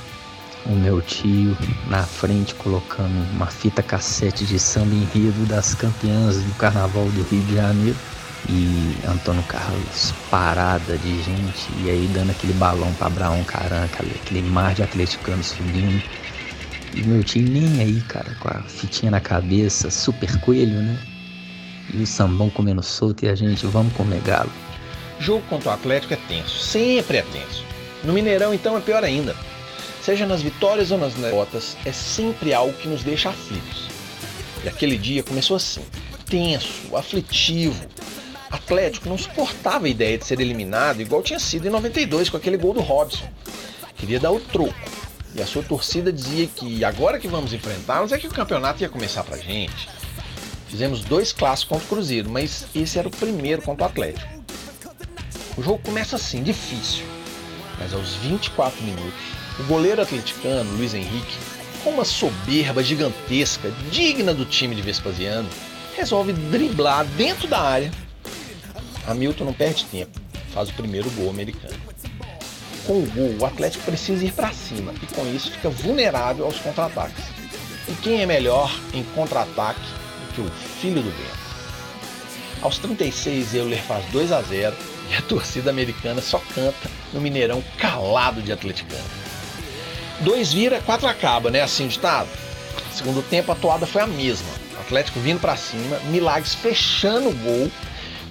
[0.66, 1.56] O meu tio
[1.88, 7.42] na frente colocando uma fita cassete de samba enredo das campeãs do Carnaval do Rio
[7.42, 7.96] de Janeiro.
[8.48, 14.42] E Antônio Carlos parada de gente, e aí dando aquele balão pra Abraão Caranca, aquele
[14.42, 16.02] mar de atleticanos subindo.
[16.92, 21.13] E meu tio nem aí, cara, com a fitinha na cabeça, super coelho, né?
[21.92, 24.50] E o sambão comendo solto e a gente, vamos comer galo.
[25.18, 27.64] Jogo contra o Atlético é tenso, sempre é tenso.
[28.02, 29.36] No Mineirão, então, é pior ainda.
[30.02, 33.88] Seja nas vitórias ou nas derrotas, é sempre algo que nos deixa aflitos.
[34.62, 35.82] E aquele dia começou assim,
[36.26, 37.86] tenso, aflitivo.
[38.50, 42.56] Atlético não suportava a ideia de ser eliminado igual tinha sido em 92 com aquele
[42.56, 43.28] gol do Robson.
[43.96, 44.74] Queria dar o troco.
[45.34, 48.88] E a sua torcida dizia que agora que vamos enfrentá-los é que o campeonato ia
[48.88, 49.88] começar pra gente.
[50.74, 54.26] Fizemos dois clássicos contra o Cruzeiro, mas esse era o primeiro contra o Atlético.
[55.56, 57.04] O jogo começa assim, difícil.
[57.78, 59.20] Mas aos 24 minutos,
[59.60, 61.38] o goleiro atleticano, Luiz Henrique,
[61.84, 65.48] com uma soberba gigantesca, digna do time de Vespasiano,
[65.96, 67.92] resolve driblar dentro da área.
[69.06, 70.20] Hamilton não perde tempo.
[70.52, 71.78] faz o primeiro gol americano.
[72.84, 76.58] Com o gol, o Atlético precisa ir para cima e com isso fica vulnerável aos
[76.58, 77.26] contra-ataques.
[77.88, 80.03] E quem é melhor em contra-ataque
[80.34, 81.44] que o filho do vento?
[82.62, 84.74] Aos 36, Euler faz 2 a 0
[85.10, 89.04] e a torcida americana só canta no Mineirão calado de atleticano.
[90.20, 91.60] Dois vira, quatro acaba, né?
[91.60, 92.28] Assim ditado.
[92.92, 94.48] Segundo tempo, a toada foi a mesma.
[94.80, 97.70] Atlético vindo para cima, Milagres fechando o gol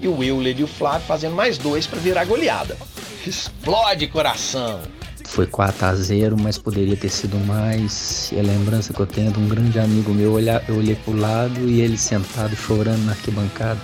[0.02, 2.78] e o Euler e o Flávio fazendo mais dois para virar goleada.
[3.26, 4.82] Explode coração!
[5.26, 8.32] Foi 4 a 0 mas poderia ter sido mais.
[8.32, 11.60] E a lembrança que eu tenho de um grande amigo meu, eu olhei pro lado
[11.68, 13.80] e ele sentado chorando na arquibancada.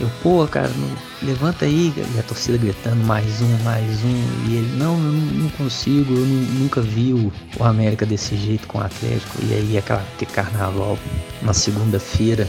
[0.00, 4.48] Eu, pô, cara, não, levanta aí, e a torcida gritando, mais um, mais um.
[4.48, 8.78] E ele, não, eu não, consigo, eu nunca vi o, o, América desse jeito com
[8.78, 9.38] o Atlético.
[9.44, 10.98] E aí aquela carnaval.
[11.42, 12.48] Na segunda-feira,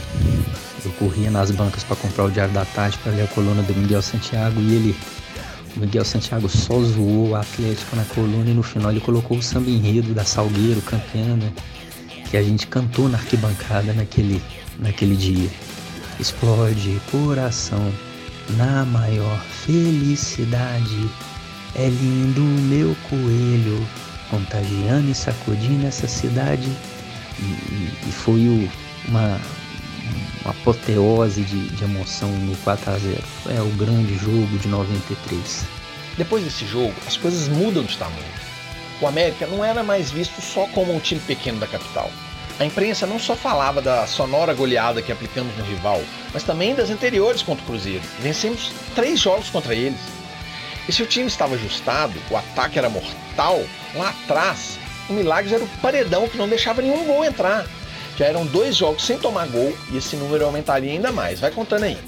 [0.84, 3.74] eu corria nas bancas para comprar o Diário da Tarde para ler a coluna do
[3.74, 4.96] Miguel Santiago e ele.
[5.76, 9.70] Miguel Santiago só zoou o Atlético na coluna e no final ele colocou o samba
[9.70, 11.52] enredo da Salgueiro cantando,
[12.30, 14.42] que a gente cantou na arquibancada naquele,
[14.78, 15.50] naquele dia
[16.20, 17.92] explode coração
[18.50, 21.10] na maior felicidade.
[21.74, 23.84] É lindo meu coelho,
[24.30, 26.70] contagiando e sacudindo essa cidade.
[27.38, 28.70] E, e, e foi o,
[29.08, 29.40] uma,
[30.42, 35.64] uma apoteose de, de emoção no 4 a 0 É o grande jogo de 93.
[36.16, 38.22] Depois desse jogo, as coisas mudam de tamanho.
[39.00, 42.10] O América não era mais visto só como um time pequeno da capital.
[42.58, 46.00] A imprensa não só falava da sonora goleada que aplicamos no rival,
[46.32, 48.04] mas também das anteriores contra o Cruzeiro.
[48.20, 49.98] Vencemos três jogos contra eles.
[50.88, 53.64] E se o time estava ajustado, o ataque era mortal,
[53.94, 57.66] lá atrás, o Milagres era o paredão que não deixava nenhum gol entrar.
[58.16, 61.40] Já eram dois jogos sem tomar gol e esse número aumentaria ainda mais.
[61.40, 61.98] Vai contando aí.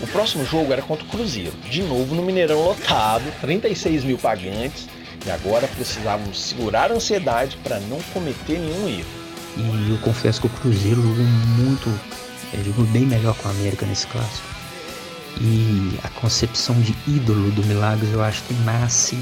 [0.00, 4.88] O próximo jogo era contra o Cruzeiro, de novo no Mineirão lotado, 36 mil pagantes,
[5.26, 9.20] e agora precisávamos segurar a ansiedade para não cometer nenhum erro.
[9.56, 12.00] E eu confesso que o Cruzeiro jogou muito,
[12.54, 14.48] é, jogou bem melhor com a América nesse clássico.
[15.38, 19.18] E a concepção de ídolo do Milagres eu acho que nasce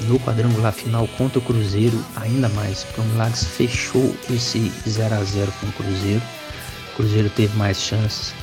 [0.00, 5.24] no quadrangular final contra o Cruzeiro ainda mais, porque o Milagres fechou esse 0 a
[5.24, 6.22] 0 com o Cruzeiro.
[6.92, 8.34] O Cruzeiro teve mais chances.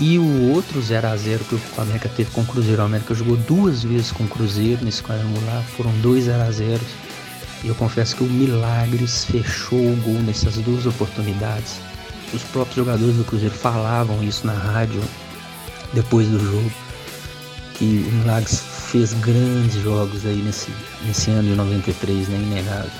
[0.00, 3.14] E o outro 0 a 0 que o América teve com o Cruzeiro, o América
[3.14, 6.80] jogou duas vezes com o Cruzeiro nesse quadrangular, foram dois 0 a 0
[7.64, 11.80] e eu confesso que o Milagres fechou o gol nessas duas oportunidades.
[12.34, 15.02] Os próprios jogadores do Cruzeiro falavam isso na rádio
[15.94, 16.70] depois do jogo.
[17.72, 18.62] Que o Milagres
[18.94, 20.70] fez grandes jogos aí nesse,
[21.04, 22.36] nesse ano de 93, né?
[22.36, 22.92] Inegável.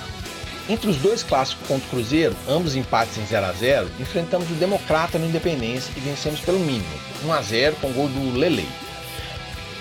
[0.69, 4.55] Entre os dois clássicos contra o Cruzeiro, ambos empates em 0 a 0 enfrentamos o
[4.55, 6.85] Democrata no Independência e vencemos pelo mínimo,
[7.25, 8.69] 1 a 0 com gol do Lele.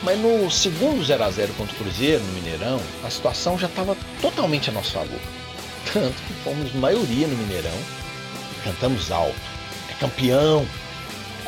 [0.04, 3.98] Mas no segundo 0 a 0 contra o Cruzeiro, no Mineirão, a situação já estava
[4.22, 5.20] totalmente a nosso favor.
[5.92, 7.80] Tanto que fomos maioria no Mineirão
[8.64, 9.34] cantamos alto.
[9.90, 10.64] É campeão!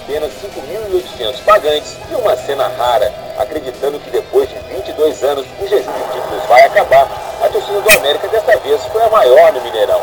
[0.05, 5.91] Apenas 5.800 pagantes e uma cena rara, acreditando que depois de 22 anos o jejum
[5.91, 7.09] de títulos vai acabar.
[7.43, 9.99] A torcida do América desta vez foi a maior no Mineirão.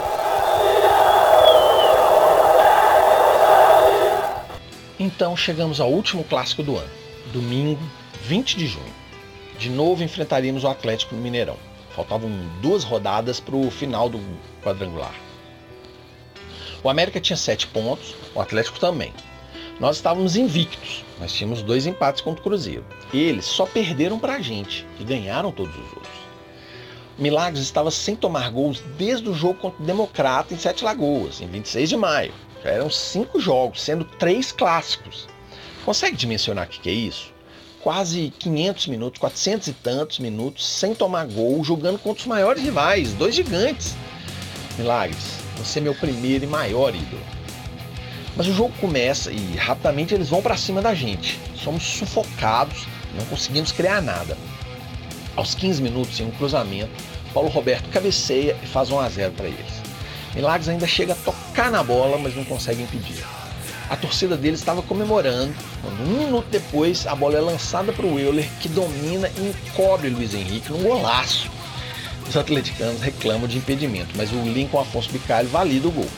[4.99, 6.91] Então chegamos ao último clássico do ano,
[7.33, 7.81] domingo,
[8.23, 8.95] 20 de junho.
[9.57, 11.57] De novo enfrentaríamos o Atlético no Mineirão.
[11.95, 12.29] Faltavam
[12.61, 14.21] duas rodadas para o final do
[14.65, 15.15] quadrangular.
[16.83, 19.13] O América tinha sete pontos, o Atlético também.
[19.81, 22.85] Nós estávamos invictos, nós tínhamos dois empates contra o Cruzeiro.
[23.13, 26.23] Eles só perderam para a gente e ganharam todos os outros.
[27.19, 31.47] Milagres estava sem tomar gols desde o jogo contra o Democrata em Sete Lagoas, em
[31.47, 32.33] 26 de maio.
[32.63, 35.29] Já eram cinco jogos, sendo três clássicos.
[35.85, 37.33] Consegue dimensionar o que é isso?
[37.83, 43.13] quase 500 minutos, 400 e tantos minutos, sem tomar gol, jogando contra os maiores rivais,
[43.15, 43.95] dois gigantes.
[44.79, 47.21] Milagres, você é meu primeiro e maior ídolo.
[48.37, 51.39] Mas o jogo começa e rapidamente eles vão para cima da gente.
[51.57, 52.87] Somos sufocados,
[53.17, 54.37] não conseguimos criar nada.
[55.37, 56.93] Aos 15 minutos, em um cruzamento,
[57.33, 59.83] Paulo Roberto cabeceia e faz 1 a 0 para eles.
[60.35, 63.23] Milagres ainda chega a tocar na bola, mas não consegue impedir
[63.93, 65.55] a torcida dele estava comemorando.
[65.83, 70.09] Quando um minuto depois, a bola é lançada para o Euler, que domina e encobre
[70.09, 71.51] Luiz Henrique num golaço.
[72.27, 76.09] Os atleticanos reclamam de impedimento, mas o Lincoln Afonso Bicalho valida o gol.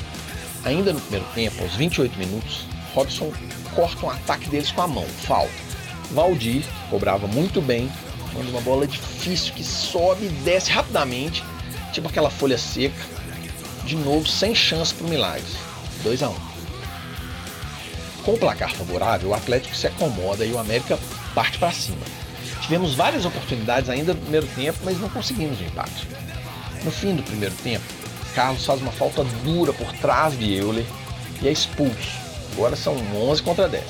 [0.65, 3.33] Ainda no primeiro tempo, aos 28 minutos, Robson
[3.75, 5.53] corta um ataque deles com a mão, falta.
[6.13, 7.91] Valdir cobrava muito bem,
[8.33, 11.43] manda uma bola difícil que sobe e desce rapidamente,
[11.93, 13.15] tipo aquela folha seca.
[13.85, 15.57] De novo, sem chance para o Milagres.
[16.03, 16.37] 2 a 1 um.
[18.25, 20.99] Com o placar favorável, o Atlético se acomoda e o América
[21.35, 22.07] parte para cima.
[22.63, 26.09] Tivemos várias oportunidades ainda no primeiro tempo, mas não conseguimos o empate.
[26.83, 27.85] No fim do primeiro tempo,
[28.35, 30.85] Carlos faz uma falta dura por trás de Euler
[31.41, 32.25] e é expulso.
[32.53, 33.85] Agora são 11 contra 10.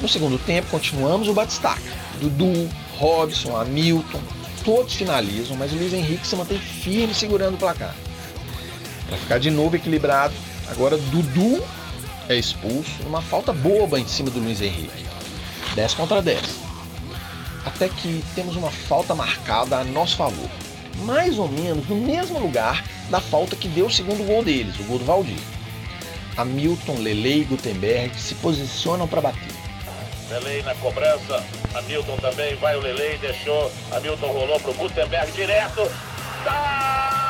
[0.00, 1.80] No segundo tempo, continuamos o batistaca.
[2.20, 4.20] Dudu, Robson, Hamilton,
[4.64, 7.94] todos finalizam, mas o Luiz Henrique se mantém firme segurando o placar.
[9.08, 10.34] Para ficar de novo equilibrado,
[10.68, 11.62] agora Dudu
[12.28, 15.04] é expulso numa falta boba em cima do Luiz Henrique.
[15.74, 16.40] 10 contra 10.
[17.66, 20.50] Até que temos uma falta marcada a nosso favor.
[21.04, 24.84] Mais ou menos no mesmo lugar da falta que deu o segundo gol deles, o
[24.84, 25.38] gol do Valdir.
[26.36, 29.52] Hamilton, Lele e Gutenberg se posicionam para bater.
[30.30, 31.44] Lele na cobrança,
[31.74, 35.90] Hamilton também, vai o Lele, deixou, Hamilton rolou pro Gutenberg direto.
[36.44, 37.24] Tá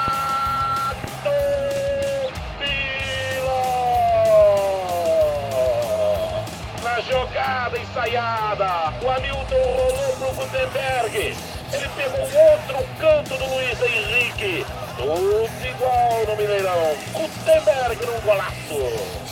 [6.82, 11.34] Na jogada ensaiada, o Hamilton rolou pro Gutenberg.
[11.72, 14.66] Ele pegou outro canto do Luiz Henrique.
[14.96, 16.96] Tudo igual no Mineirão.
[17.12, 19.24] Gutenberg num golaço.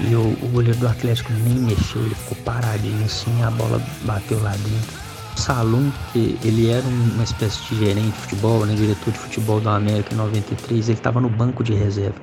[0.00, 4.42] E o, o goleiro do Atlético nem mexeu, ele ficou paradinho assim, a bola bateu
[4.42, 4.98] lá dentro.
[5.36, 10.14] Salum, ele era uma espécie de gerente de futebol, né, diretor de futebol da América
[10.14, 12.16] em 93, ele estava no banco de reserva.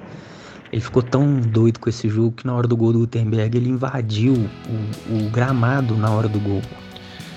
[0.72, 3.70] Ele ficou tão doido com esse jogo que na hora do gol do Gutenberg ele
[3.70, 6.62] invadiu o, o gramado na hora do gol.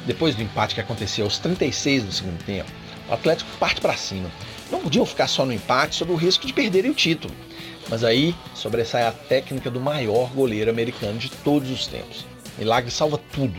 [0.06, 2.70] Depois do empate que aconteceu aos 36 do segundo tempo,
[3.08, 4.30] o Atlético parte para cima.
[4.70, 7.34] Não podiam ficar só no empate sob o risco de perderem o título.
[7.88, 12.24] Mas aí sobressai a técnica do maior goleiro americano de todos os tempos.
[12.58, 13.58] Milagre salva tudo.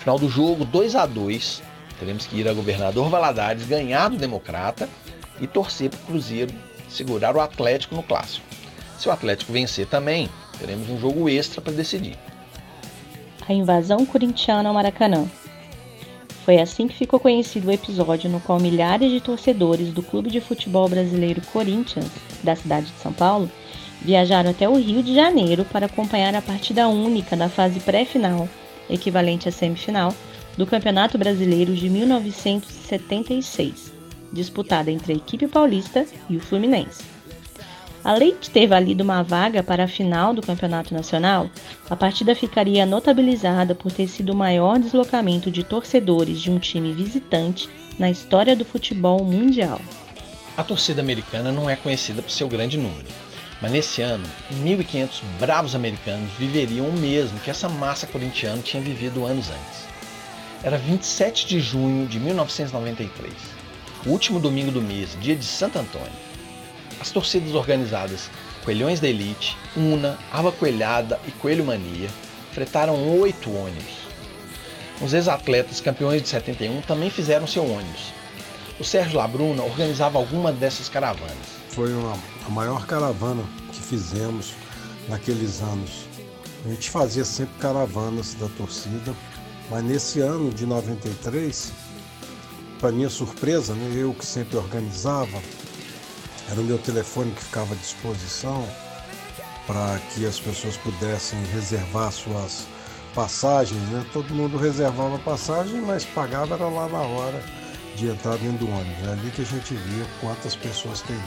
[0.00, 1.62] Final do jogo, 2 a 2
[2.02, 4.88] Teremos que ir a governador Valadares ganhar do Democrata
[5.40, 6.52] e torcer para o Cruzeiro
[6.88, 8.44] segurar o Atlético no clássico.
[8.98, 10.28] Se o Atlético vencer também,
[10.58, 12.18] teremos um jogo extra para decidir.
[13.48, 15.26] A invasão corintiana ao Maracanã.
[16.44, 20.40] Foi assim que ficou conhecido o episódio no qual milhares de torcedores do clube de
[20.40, 22.10] futebol brasileiro Corinthians,
[22.42, 23.50] da cidade de São Paulo,
[24.00, 28.48] viajaram até o Rio de Janeiro para acompanhar a partida única na fase pré-final,
[28.90, 30.12] equivalente à semifinal,
[30.56, 33.92] do Campeonato Brasileiro de 1976,
[34.32, 37.11] disputada entre a equipe paulista e o Fluminense.
[38.04, 41.48] Além de ter valido uma vaga para a final do Campeonato Nacional,
[41.88, 46.92] a partida ficaria notabilizada por ter sido o maior deslocamento de torcedores de um time
[46.92, 49.80] visitante na história do futebol mundial.
[50.56, 53.06] A torcida americana não é conhecida por seu grande número,
[53.60, 59.24] mas nesse ano, 1.500 bravos americanos viveriam o mesmo que essa massa corintiana tinha vivido
[59.24, 59.86] anos antes.
[60.64, 63.32] Era 27 de junho de 1993,
[64.04, 66.31] o último domingo do mês, dia de Santo Antônio.
[67.02, 68.30] As torcidas organizadas
[68.64, 72.08] Coelhões da Elite, Una, Ava Coelhada e Coelho Mania
[72.52, 73.92] fretaram oito ônibus.
[75.00, 78.12] Os ex-atletas campeões de 71 também fizeram seu ônibus.
[78.78, 81.34] O Sérgio Labruna organizava alguma dessas caravanas.
[81.70, 83.42] Foi uma, a maior caravana
[83.72, 84.54] que fizemos
[85.08, 86.06] naqueles anos.
[86.64, 89.12] A gente fazia sempre caravanas da torcida,
[89.68, 91.72] mas nesse ano de 93,
[92.78, 95.42] para minha surpresa, né, eu que sempre organizava,
[96.50, 98.66] era o meu telefone que ficava à disposição
[99.66, 102.66] para que as pessoas pudessem reservar suas
[103.14, 103.80] passagens.
[103.90, 104.04] Né?
[104.12, 107.42] Todo mundo reservava passagem, mas pagava era lá na hora
[107.96, 109.08] de entrar dentro do ônibus.
[109.08, 111.22] É ali que a gente via quantas pessoas teriam.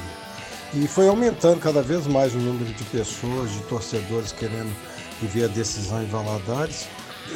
[0.74, 4.76] E foi aumentando cada vez mais o número de pessoas, de torcedores querendo
[5.22, 6.88] viver a decisão em Valadares.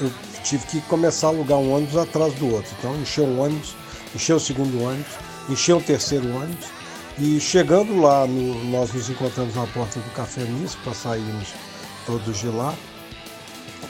[0.01, 0.11] Eu
[0.43, 2.71] tive que começar a alugar um ônibus atrás do outro.
[2.77, 3.75] Então, encheu um ônibus,
[4.13, 5.13] encheu o segundo ônibus,
[5.47, 6.78] encheu o terceiro ônibus
[7.19, 11.49] e chegando lá, no, nós nos encontramos na porta do Café Nisso para sairmos
[12.05, 12.73] todos de lá.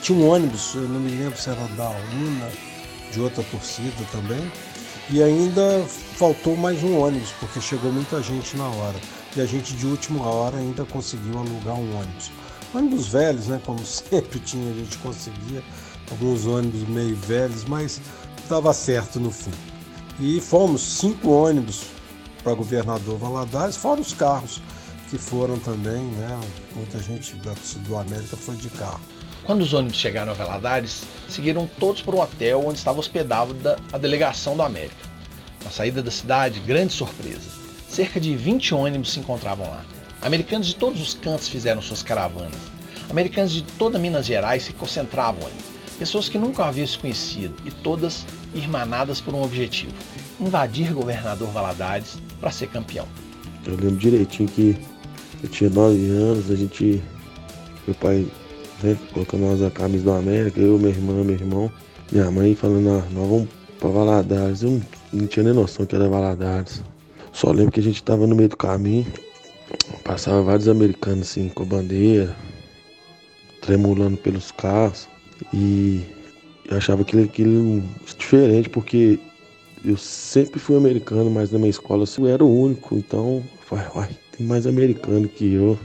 [0.02, 2.50] Tinha um ônibus, eu não me lembro se era da UNA,
[3.12, 4.50] de outra torcida também.
[5.10, 5.84] E ainda
[6.16, 8.98] faltou mais um ônibus, porque chegou muita gente na hora.
[9.36, 12.32] E a gente de última hora ainda conseguiu alugar um ônibus.
[12.74, 13.60] Ônibus velhos, né?
[13.64, 15.62] Como sempre tinha, a gente conseguia.
[16.10, 18.00] Alguns ônibus meio velhos, mas
[18.42, 19.52] estava certo no fim.
[20.18, 21.82] E fomos cinco ônibus
[22.40, 24.60] para governador Valadares, fora os carros
[25.10, 26.40] que foram também, né?
[26.74, 29.00] Muita gente do América foi de carro.
[29.44, 33.98] Quando os ônibus chegaram a Valadares, seguiram todos para o hotel onde estava hospedada a
[33.98, 35.10] delegação do América.
[35.64, 37.50] Na saída da cidade, grande surpresa.
[37.88, 39.84] Cerca de 20 ônibus se encontravam lá.
[40.22, 42.60] Americanos de todos os cantos fizeram suas caravanas.
[43.10, 45.56] Americanos de toda Minas Gerais se concentravam ali.
[45.98, 48.24] Pessoas que nunca haviam se conhecido e todas
[48.54, 49.92] irmanadas por um objetivo:
[50.38, 53.06] invadir governador Valadares para ser campeão.
[53.66, 54.76] Eu lembro direitinho que
[55.42, 57.02] eu tinha 9 anos, a gente.
[57.86, 58.26] Meu pai
[58.82, 61.72] né, colocou nós a camisa do América, eu, minha irmã, meu irmão.
[62.10, 64.62] Minha mãe falando, ah, nós vamos pra Valadares.
[64.62, 64.82] Eu não,
[65.12, 66.82] não tinha nem noção que era Valadares.
[67.32, 69.06] Só lembro que a gente tava no meio do caminho,
[70.04, 72.36] passava vários americanos assim, com a bandeira,
[73.62, 75.08] tremulando pelos carros.
[75.54, 76.04] E
[76.68, 77.82] eu achava aquilo, aquilo
[78.18, 79.18] diferente, porque
[79.84, 82.96] eu sempre fui americano, mas na minha escola eu era o único.
[82.96, 83.44] Então,
[84.36, 85.78] tem mais americano que eu.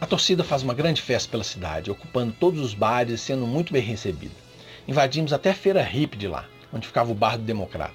[0.00, 3.72] A torcida faz uma grande festa pela cidade, ocupando todos os bares e sendo muito
[3.72, 4.34] bem recebida.
[4.86, 7.94] Invadimos até a feira hippie de lá, onde ficava o bar do Democrata.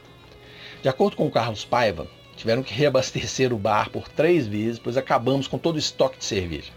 [0.81, 4.97] De acordo com o Carlos Paiva, tiveram que reabastecer o bar por três vezes, pois
[4.97, 6.71] acabamos com todo o estoque de cerveja.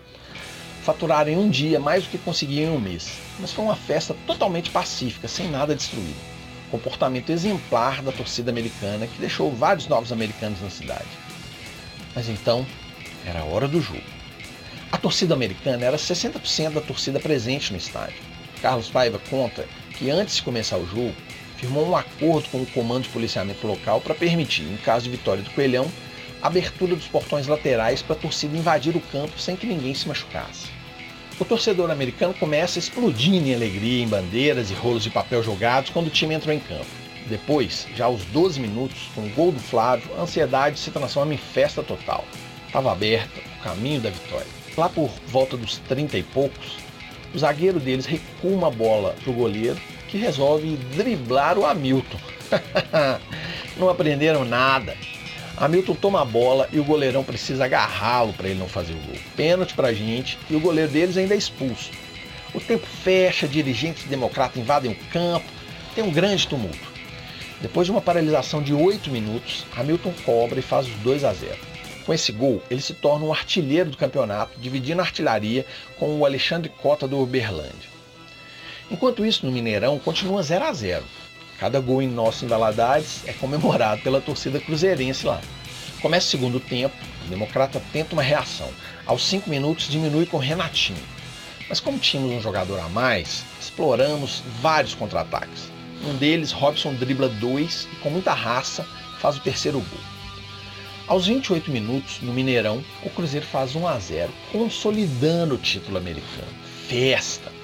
[0.82, 4.14] Faturaram em um dia mais do que conseguiam em um mês, mas foi uma festa
[4.26, 6.35] totalmente pacífica, sem nada destruído.
[6.70, 11.06] Comportamento exemplar da torcida americana que deixou vários novos americanos na cidade.
[12.14, 12.66] Mas então,
[13.24, 14.02] era a hora do jogo.
[14.90, 18.16] A torcida americana era 60% da torcida presente no estádio.
[18.62, 21.14] Carlos Paiva conta que antes de começar o jogo,
[21.56, 25.42] firmou um acordo com o comando de policiamento local para permitir, em caso de vitória
[25.42, 25.90] do Coelhão,
[26.42, 30.06] a abertura dos portões laterais para a torcida invadir o campo sem que ninguém se
[30.06, 30.75] machucasse.
[31.38, 36.06] O torcedor americano começa explodindo em alegria em bandeiras e rolos de papel jogados quando
[36.06, 36.86] o time entrou em campo.
[37.28, 41.36] Depois, já aos 12 minutos, com o gol do Flávio, a ansiedade se transforma em
[41.36, 42.24] festa total.
[42.66, 44.46] Estava aberto o caminho da vitória.
[44.78, 46.78] Lá por volta dos 30 e poucos,
[47.34, 49.78] o zagueiro deles recua uma bola para o goleiro,
[50.08, 52.18] que resolve driblar o Hamilton.
[53.76, 54.96] não aprenderam nada.
[55.56, 59.16] Hamilton toma a bola e o goleirão precisa agarrá-lo para ele não fazer o gol.
[59.34, 61.90] Pênalti para a gente e o goleiro deles ainda é expulso.
[62.54, 65.46] O tempo fecha, dirigentes democratas invadem o campo,
[65.94, 66.94] tem um grande tumulto.
[67.60, 71.56] Depois de uma paralisação de 8 minutos, Hamilton cobra e faz os 2 a 0.
[72.04, 75.64] Com esse gol, ele se torna um artilheiro do campeonato, dividindo a artilharia
[75.98, 77.96] com o Alexandre Cota do Uberlândia.
[78.90, 81.04] Enquanto isso, no Mineirão, continua 0 a 0.
[81.58, 85.40] Cada gol em nosso em Valadares é comemorado pela torcida cruzeirense lá.
[86.02, 86.94] Começa o segundo tempo,
[87.24, 88.68] o Democrata tenta uma reação.
[89.06, 91.02] Aos 5 minutos diminui com Renatinho.
[91.68, 95.70] Mas como tínhamos um jogador a mais, exploramos vários contra-ataques.
[96.04, 98.86] Um deles, Robson dribla dois e com muita raça
[99.18, 100.00] faz o terceiro gol.
[101.08, 106.52] Aos 28 minutos, no Mineirão, o Cruzeiro faz 1 a 0, consolidando o título americano.
[106.88, 107.55] Festa!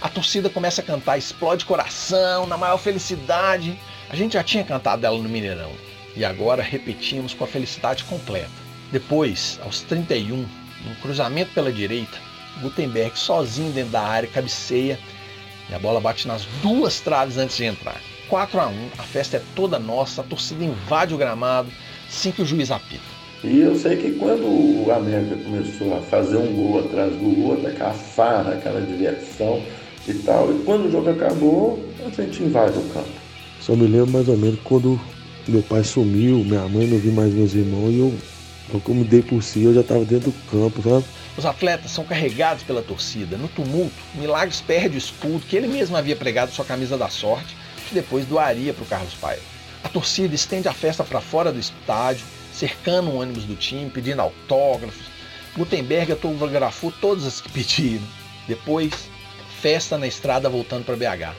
[0.00, 3.78] A torcida começa a cantar Explode Coração, na maior felicidade.
[4.08, 5.70] A gente já tinha cantado ela no Mineirão
[6.16, 8.48] e agora repetimos com a felicidade completa.
[8.90, 12.16] Depois, aos 31, num cruzamento pela direita,
[12.62, 14.98] Gutenberg sozinho dentro da área cabeceia
[15.68, 18.00] e a bola bate nas duas traves antes de entrar.
[18.30, 21.70] 4 a 1, a festa é toda nossa, a torcida invade o gramado
[22.08, 23.20] assim que o juiz apita.
[23.44, 27.66] E eu sei que quando o América começou a fazer um gol atrás do outro,
[27.66, 29.62] aquela farra, aquela diversão
[30.08, 33.08] e tal, e quando o jogo acabou, a gente invade o campo.
[33.60, 35.00] Só me lembro mais ou menos quando
[35.46, 38.14] meu pai sumiu, minha mãe não viu mais meus irmãos e eu,
[38.72, 41.04] eu me dei por si, eu já estava dentro do campo, sabe?
[41.36, 43.36] Os atletas são carregados pela torcida.
[43.36, 47.56] No tumulto, Milagres perde o escudo que ele mesmo havia pregado sua camisa da sorte,
[47.88, 49.42] que depois doaria para o Carlos Paiva.
[49.82, 54.20] A torcida estende a festa para fora do estádio, cercando o ônibus do time, pedindo
[54.20, 55.06] autógrafos.
[55.56, 58.04] Gutenberg autografou todas as que pediram.
[58.46, 59.09] Depois,
[59.60, 61.36] festa na estrada voltando para BH.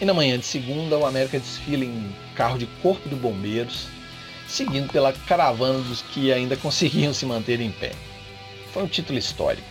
[0.00, 3.86] E na manhã de segunda, o América desfila em carro de corpo de bombeiros,
[4.46, 7.92] seguindo pela caravana dos que ainda conseguiam se manter em pé.
[8.72, 9.66] Foi um título histórico.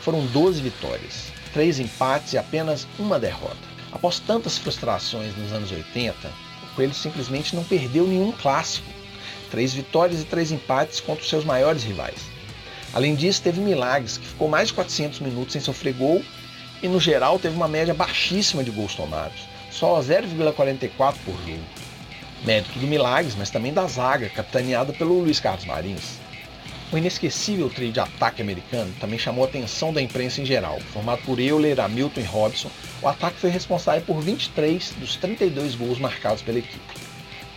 [0.00, 3.56] Foram 12 vitórias, 3 empates e apenas uma derrota.
[3.92, 6.14] Após tantas frustrações nos anos 80,
[6.74, 8.86] Coelho simplesmente não perdeu nenhum clássico.
[9.50, 12.18] Três vitórias e três empates contra os seus maiores rivais.
[12.92, 16.22] Além disso, teve milagres, que ficou mais de 400 minutos sem sofrer gol
[16.82, 21.58] e, no geral, teve uma média baixíssima de gols tomados, só 0,44 por jogo.
[22.44, 26.18] Mérito do Milagres, mas também da zaga, capitaneada pelo Luiz Carlos Marins.
[26.92, 30.78] O inesquecível trio de ataque americano também chamou a atenção da imprensa em geral.
[30.92, 32.70] Formado por Euler, Hamilton e Robson,
[33.02, 36.94] o ataque foi responsável por 23 dos 32 gols marcados pela equipe.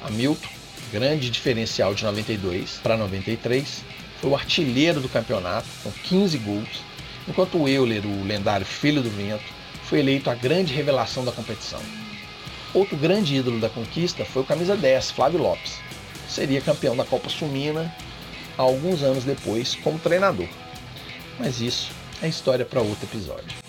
[0.02, 0.50] Hamilton,
[0.92, 3.84] grande diferencial de 92 para 93,
[4.20, 6.84] foi o artilheiro do campeonato, com 15 gols,
[7.30, 9.44] enquanto o Euler, o lendário Filho do Vento,
[9.84, 11.82] foi eleito a grande revelação da competição.
[12.74, 15.80] Outro grande ídolo da conquista foi o camisa 10, Flávio Lopes.
[16.28, 17.94] Seria campeão da Copa Sumina
[18.58, 20.48] alguns anos depois como treinador.
[21.40, 23.69] Mas isso é história para outro episódio.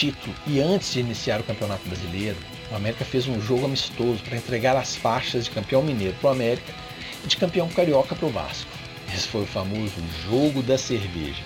[0.00, 2.38] Título e antes de iniciar o Campeonato Brasileiro,
[2.72, 6.32] o América fez um jogo amistoso para entregar as faixas de campeão mineiro para o
[6.32, 6.72] América
[7.22, 8.70] e de campeão carioca para o Vasco.
[9.14, 9.92] Esse foi o famoso
[10.26, 11.42] jogo da cerveja.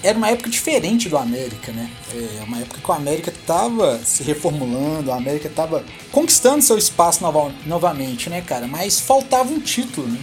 [0.00, 1.90] Era uma época diferente do América, né?
[2.14, 7.20] É uma época que o América estava se reformulando, o América estava conquistando seu espaço
[7.22, 8.66] nova, novamente, né, cara?
[8.68, 10.20] Mas faltava um título, né?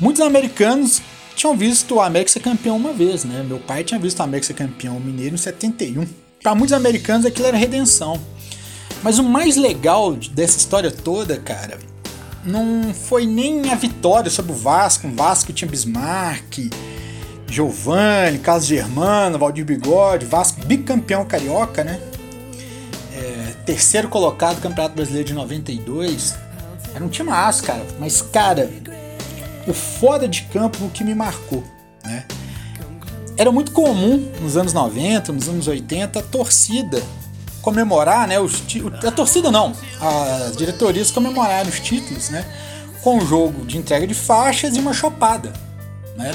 [0.00, 1.02] Muitos americanos
[1.34, 3.44] tinham visto o América ser campeão uma vez, né?
[3.46, 6.21] Meu pai tinha visto o América ser campeão mineiro em 71.
[6.42, 8.20] Para muitos americanos aquilo era redenção.
[9.02, 11.78] Mas o mais legal dessa história toda, cara,
[12.44, 15.06] não foi nem a vitória sobre o Vasco.
[15.06, 16.70] O Vasco tinha Bismarck,
[17.48, 22.00] Giovanni, Carlos Germano, Valdir Bigode, Vasco bicampeão carioca, né?
[23.14, 26.34] É, terceiro colocado no Campeonato Brasileiro de 92.
[26.94, 27.30] Era um time
[27.64, 27.86] cara.
[27.98, 28.70] Mas, cara,
[29.66, 31.62] o fora de campo que me marcou,
[32.04, 32.24] né?
[33.36, 37.02] Era muito comum nos anos 90, nos anos 80, a torcida
[37.62, 38.38] comemorar, né?
[38.38, 38.62] Os,
[39.06, 42.44] a torcida não, as diretorias comemorarem os títulos, né?
[43.00, 45.52] Com um jogo de entrega de faixas e uma chopada,
[46.16, 46.32] né?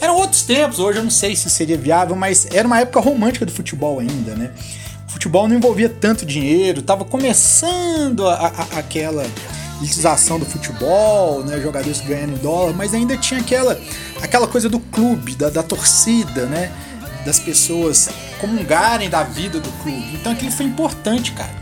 [0.00, 3.44] Eram outros tempos, hoje eu não sei se seria viável, mas era uma época romântica
[3.44, 4.52] do futebol ainda, né?
[5.08, 9.26] O futebol não envolvia tanto dinheiro, estava começando a, a, aquela
[9.78, 11.60] elitização do futebol, né?
[11.60, 13.80] Jogadores ganhando dólar, mas ainda tinha aquela,
[14.22, 16.72] aquela coisa do clube, da, da torcida, né?
[17.24, 18.08] Das pessoas
[18.40, 20.14] comungarem da vida do clube.
[20.14, 21.52] Então aquilo foi importante, cara.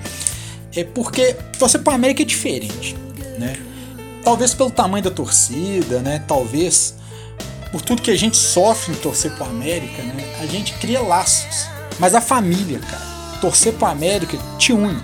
[0.74, 2.96] É porque você para América é diferente,
[3.38, 3.56] né?
[4.22, 6.22] Talvez pelo tamanho da torcida, né?
[6.26, 6.94] Talvez
[7.70, 10.36] por tudo que a gente sofre em torcer pro América, né?
[10.40, 11.68] A gente cria laços.
[11.98, 15.02] Mas a família, cara, torcer pro América te une.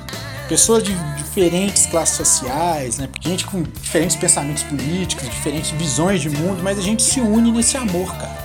[0.52, 3.08] Pessoas de diferentes classes sociais, né?
[3.22, 7.78] Gente com diferentes pensamentos políticos, diferentes visões de mundo, mas a gente se une nesse
[7.78, 8.36] amor, cara,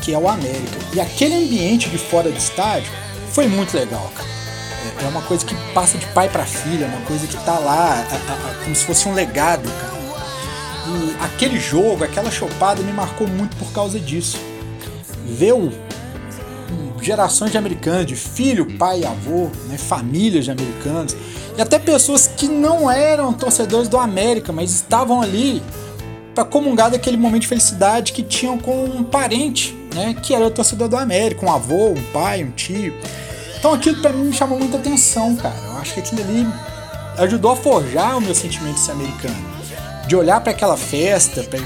[0.00, 0.78] que é o América.
[0.94, 2.90] E aquele ambiente de fora do estádio
[3.32, 4.26] foi muito legal, cara.
[4.98, 7.58] É, é uma coisa que passa de pai para filha, é uma coisa que tá
[7.58, 9.92] lá, a, a, como se fosse um legado, cara.
[10.86, 14.38] E aquele jogo, aquela chopada me marcou muito por causa disso.
[15.26, 15.70] Ver o,
[17.00, 21.16] gerações de americanos, de filho, pai avô, né, famílias de americanos,
[21.56, 25.62] e até pessoas que não eram torcedores do América, mas estavam ali
[26.34, 30.50] para comungar daquele momento de felicidade que tinham com um parente, né, que era o
[30.50, 32.94] torcedor do América, um avô, um pai, um tio.
[33.58, 35.56] Então aquilo para mim me chamou muita atenção, cara.
[35.66, 36.46] Eu acho que aquilo ali
[37.18, 39.55] ajudou a forjar o meu sentimento de ser americano
[40.06, 41.58] de olhar para aquela festa, pra,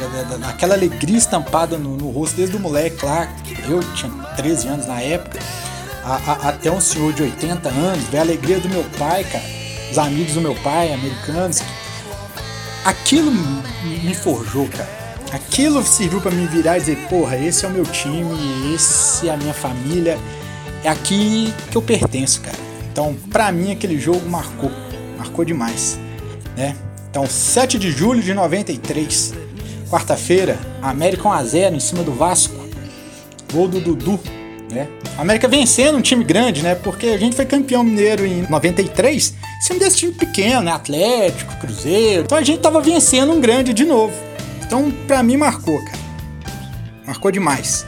[0.49, 3.29] aquela alegria estampada no, no, rosto desde o moleque lá,
[3.69, 5.39] eu tinha 13 anos na época,
[6.03, 9.45] a, a, até um senhor de 80 anos, ver a alegria do meu pai, cara,
[9.91, 11.61] os amigos do meu pai, americanos.
[12.85, 14.89] Aquilo me forjou, cara.
[15.33, 19.35] Aquilo serviu para me virar e dizer, porra, esse é o meu time, esse é
[19.35, 20.19] a minha família,
[20.83, 22.57] é aqui que eu pertenço, cara.
[22.91, 24.71] Então, para mim aquele jogo marcou,
[25.19, 25.99] marcou demais,
[26.57, 26.75] né?
[27.11, 29.35] Então, 7 de julho de 93,
[29.91, 32.55] quarta-feira, América 1x0 em cima do Vasco.
[33.53, 34.21] Gol do Dudu,
[34.71, 34.89] né?
[35.19, 36.77] América vencendo um time grande, né?
[36.77, 40.71] Porque a gente foi campeão mineiro em 93, sendo desse time pequeno, né?
[40.71, 42.23] Atlético, Cruzeiro.
[42.23, 44.15] Então a gente tava vencendo um grande de novo.
[44.65, 45.99] Então, pra mim, marcou, cara.
[47.05, 47.85] Marcou demais.